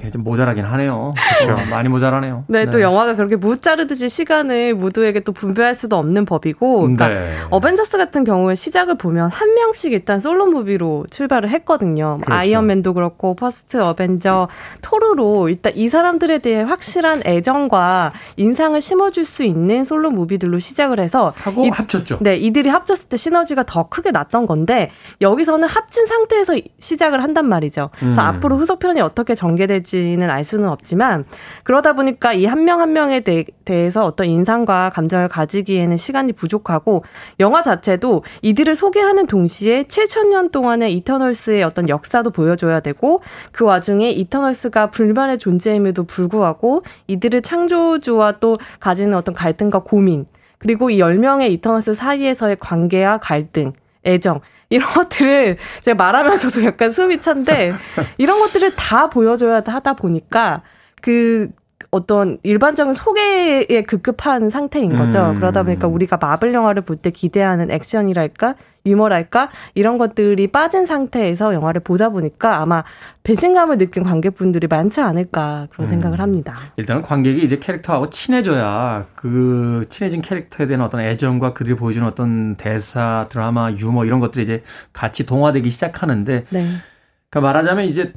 [0.00, 1.14] 이게 좀 모자라긴 하네요.
[1.44, 1.70] 그렇죠.
[1.70, 2.44] 많이 모자라네요.
[2.48, 7.34] 네, 또 영화가 그렇게 무자르듯이 시간을 모두에게 또 분배할 수도 없는 법이고, 그러니까 네.
[7.50, 12.18] 어벤져스 같은 경우에 시작을 보면 한 명씩 일단 solo movie로 출발을 했거든요.
[12.22, 12.38] 그렇죠.
[12.38, 14.48] 아이언맨도 그렇고 퍼스트 어벤져
[14.82, 21.32] 토르로 일단 이 사람들에 대해 확실한 애정과 인상을 심어줄 수 있는 solo movie들로 시작을 해서
[21.36, 22.18] 하고 이- 합쳤죠.
[22.20, 24.90] 네, 이들이 합쳤을 때 시너지가 더 크게 났던 건데
[25.20, 27.90] 여기서는 합친 상태에서 시작을 한단 말이죠.
[27.98, 28.26] 그래서 음.
[28.26, 31.24] 앞으로 후속편이 어떻게 전개될지 는 알 수는 없지만
[31.64, 37.04] 그러다 보니까 이 한 명한 명에 대, 대해서 어떤 인상과 감정을 가지기에는 시간이 부족하고
[37.40, 43.22] 영화 자체도 이들을 소개하는 동시에 7천년 동안의 이터널스의 어떤 역사도 보여줘야 되고
[43.52, 50.26] 그 와중에 이터널스가 불변의 존재임에도 불구하고 이들의 창조주와 또 가지는 어떤 갈등과 고민
[50.58, 53.72] 그리고 이 10명의 이터널스 사이에서의 관계와 갈등,
[54.06, 54.40] 애정,
[54.70, 57.74] 이런 것들을 제가 말하면서도 약간 숨이 찬데,
[58.18, 60.62] 이런 것들을 다 보여줘야 하다 보니까,
[61.02, 61.50] 그,
[61.90, 65.30] 어떤 일반적인 소개에 급급한 상태인 거죠.
[65.30, 65.36] 음.
[65.36, 68.54] 그러다 보니까 우리가 마블 영화를 볼 때 기대하는 액션이랄까,
[68.86, 72.84] 유머랄까, 이런 것들이 빠진 상태에서 영화를 보다 보니까 아마
[73.22, 75.90] 배신감을 느낀 관객분들이 많지 않을까, 그런 음.
[75.90, 76.54] 생각을 합니다.
[76.76, 83.26] 일단은 관객이 이제 캐릭터하고 친해져야 그 친해진 캐릭터에 대한 어떤 애정과 그들이 보여주는 어떤 대사,
[83.28, 84.62] 드라마, 유머 이런 것들이 이제
[84.92, 86.64] 같이 동화되기 시작하는데 네.
[87.28, 88.12] 그러니까 말하자면 이제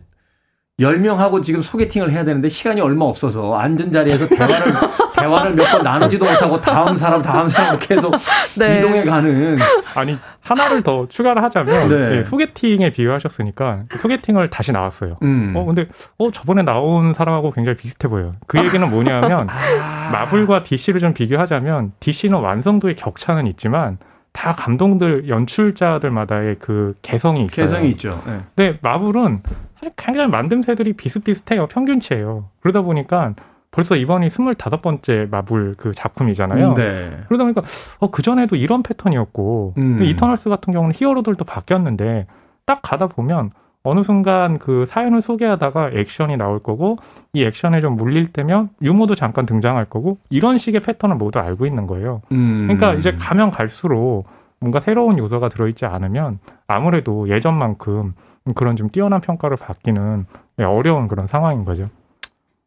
[0.80, 4.56] 10명하고 지금 소개팅을 해야 되는데 시간이 얼마 없어서 앉은 자리에서 대화를
[5.18, 8.14] 대화를 몇 번 나누지도 못하고 다음 사람 다음 사람 계속
[8.56, 8.78] 네.
[8.78, 9.60] 이동해 가는
[9.96, 12.18] 아니 하나를 더 추가를 하자면 네.
[12.18, 15.18] 예, 소개팅에 비유하셨으니까 소개팅을 다시 나왔어요.
[15.22, 15.54] 음.
[15.56, 18.32] 어 근데 어 저번에 나온 사람하고 굉장히 비슷해 보여요.
[18.48, 20.10] 그 얘기는 뭐냐면 아.
[20.12, 23.98] 마블과 DC를 좀 비교하자면 DC는 완성도의 격차는 있지만
[24.32, 27.64] 다 감독들 연출자들마다의 그 개성이 있어요.
[27.66, 28.22] 개성이 있죠.
[28.26, 28.40] 네.
[28.56, 29.42] 근데 마블은
[29.80, 31.68] 사실 굉장히 만듦새들이 비슷비슷해요.
[31.68, 32.50] 평균치예요.
[32.60, 33.34] 그러다 보니까
[33.72, 36.74] 벌써 이번이 25번째 마블 그 작품이잖아요.
[36.74, 37.18] 네.
[37.28, 37.62] 그러다 보니까
[38.00, 39.98] 어 그전에도 이런 패턴이었고 음.
[39.98, 42.28] 근데 이터널스 같은 경우는 히어로들도 바뀌었는데
[42.66, 43.52] 딱 가다 보면
[43.84, 46.98] 어느 순간 그 사연을 소개하다가 액션이 나올 거고
[47.32, 51.88] 이 액션에 좀 물릴 때면 유머도 잠깐 등장할 거고 이런 식의 패턴을 모두 알고 있는
[51.88, 52.22] 거예요.
[52.34, 52.68] 음.
[52.68, 54.26] 그러니까 이제 가면 갈수록
[54.60, 56.40] 뭔가 새로운 요소가 들어있지 않으면
[56.70, 58.14] 아무래도 예전만큼
[58.56, 60.26] 그런 좀 뛰어난 평가를 받기는
[60.60, 61.86] 어려운 그런 상황인 거죠.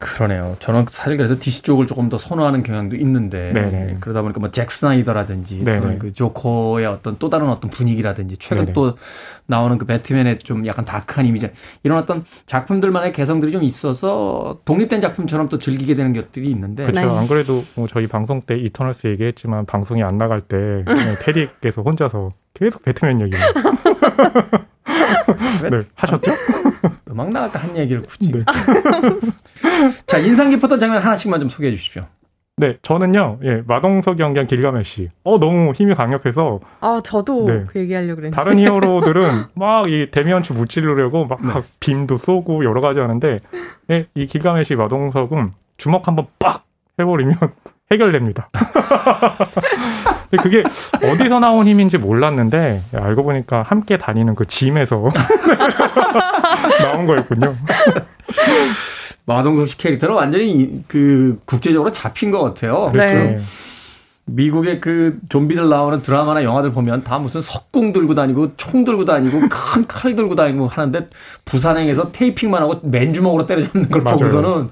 [0.02, 0.56] 그러네요.
[0.58, 3.98] 저는 사실 그래서 DC 쪽을 조금 더 선호하는 경향도 있는데 네네.
[4.00, 5.62] 그러다 보니까 뭐잭 스나이더라든지
[6.00, 8.72] 그 조커의 어떤 또 다른 어떤 분위기라든지 최근 네네.
[8.72, 8.96] 또
[9.46, 11.50] 나오는 그 배트맨의 좀 약간 다크한 이미지
[11.84, 17.00] 이런 어떤 작품들만의 개성들이 좀 있어서 독립된 작품처럼 또 즐기게 되는 것들이 있는데 그렇죠.
[17.00, 17.18] 네.
[17.18, 22.30] 안 그래도 뭐 저희 방송 때 이터널스 얘기했지만 방송이 안 나갈 때 그냥 테디께서 혼자서
[22.54, 23.40] 계속 배트맨 얘기를
[25.70, 26.32] 네, 하셨죠?
[27.10, 28.40] 음악 나갈 때 한 얘기를 굳이 네.
[30.06, 32.04] 자 인상 깊었던 장면 하나씩만 좀 소개해 주십시오.
[32.58, 35.08] 네, 저는요, 예, 마동석이 연기한 길가메시.
[35.24, 37.64] 어, 너무 힘이 강력해서, 아, 저도 네.
[37.66, 38.36] 그 얘기하려고 그랬는데.
[38.36, 41.54] 다른 히어로들은 막 이 데미안추 무찌르려고 막 네.
[41.80, 43.38] 빔도 쏘고 여러 가지 하는데,
[43.90, 46.62] 예, 이 길가메시 마동석은 주먹 한번 빡
[47.00, 47.36] 해버리면
[47.90, 48.50] 해결됩니다.
[50.38, 50.62] 그게
[51.02, 55.10] 어디서 나온 힘인지 몰랐는데, 예, 알고 보니까 함께 다니는 그 짐에서
[56.82, 57.54] 나온 거였군요.
[59.26, 62.90] 마동석 씨 캐릭터는 완전히 이- 그 국제적으로 잡힌 것 같아요.
[62.92, 63.14] 그렇죠.
[63.14, 63.40] 네.
[64.24, 69.40] 미국의 그 좀비들 나오는 드라마나 영화들 보면 다 무슨 석궁 들고 다니고 총 들고 다니고
[69.48, 71.08] 큰 칼 들고 다니고 하는데
[71.44, 74.16] 부산행에서 테이핑만 하고 맨주먹으로 때려잡는 걸 맞아요.
[74.18, 74.68] 보고서는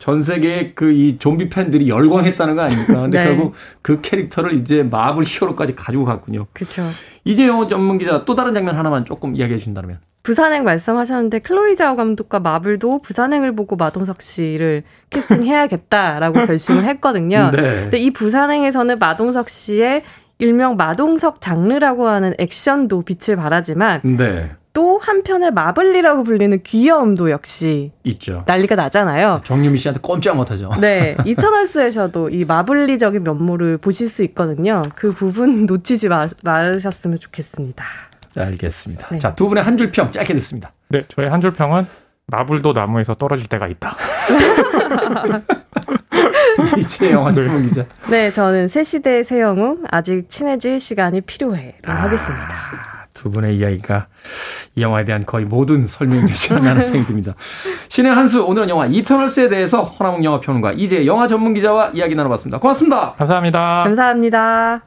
[0.00, 3.02] 전 세계 그 이 좀비 팬들이 열광했다는 거 아닙니까?
[3.02, 3.24] 근데 네.
[3.26, 6.46] 결국 그 캐릭터를 이제 마블 히어로까지 가지고 갔군요.
[6.52, 6.82] 그쵸.
[7.24, 9.98] 이제 영화 전문 기자 또 다른 장면 하나만 조금 이야기해 주신다면.
[10.22, 17.50] 부산행 말씀하셨는데 클로이 자오 감독과 마블도 부산행을 보고 마동석 씨를 캐스팅해야겠다라고 결심을 했거든요.
[17.52, 17.60] 네.
[17.82, 20.02] 근데 이 부산행에서는 마동석 씨의
[20.38, 24.50] 일명 마동석 장르라고 하는 액션도 빛을 발하지만 네.
[24.72, 28.44] 또 한편의 마블리라고 불리는 귀여움도 역시 있죠.
[28.46, 29.40] 난리가 나잖아요.
[29.42, 30.70] 정유미 씨한테 꼼짝 못하죠.
[30.80, 34.82] 네, 이터널스에서도 이 마블리적인 면모를 보실 수 있거든요.
[34.94, 37.84] 그 부분 놓치지 마, 마셨으면 좋겠습니다.
[38.36, 39.08] 알겠습니다.
[39.10, 39.18] 네.
[39.18, 40.72] 자, 두 분의 한 줄 평 짧게 듣습니다.
[40.88, 41.86] 네, 저의 한 줄 평은
[42.28, 43.96] 마블도 나무에서 떨어질 때가 있다.
[46.78, 47.84] 이제 영화 전문 기자.
[48.08, 52.99] 네, 저는 새 시대의 새영웅 아직 친해질 시간이 필요해로 하겠습니다.
[53.20, 54.06] 두 분의 이야기가
[54.76, 57.34] 이 영화에 대한 거의 모든 설명이 되지 않나는 생각이 듭니다.
[57.88, 62.58] 신의 한수 오늘은 영화 이터널스에 대해서 허남웅 영화평론가 이제 영화 전문 기자와 이야기 나눠봤습니다.
[62.58, 63.12] 고맙습니다.
[63.18, 63.84] 감사합니다.
[63.84, 64.82] 감사합니다.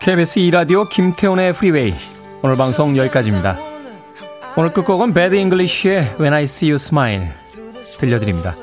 [0.00, 2.15] KBS 2라디오 김태훈의 프리웨이
[2.46, 3.58] 오늘 방송 여기까지입니다.
[4.56, 7.30] 오늘 끝곡은 Bad English의 When I See You Smile
[7.98, 8.54] 들려드립니다.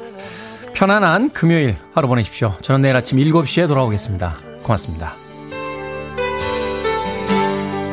[0.73, 2.55] 편안한 금요일 하루 보내십시오.
[2.61, 4.37] 저는 내일 아침 7시에 돌아오겠습니다.
[4.63, 5.17] 고맙습니다.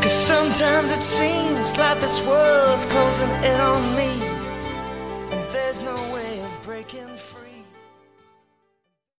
[0.05, 4.22] Sometimes it seems like this world's closing in on me,
[5.32, 6.09] and there's no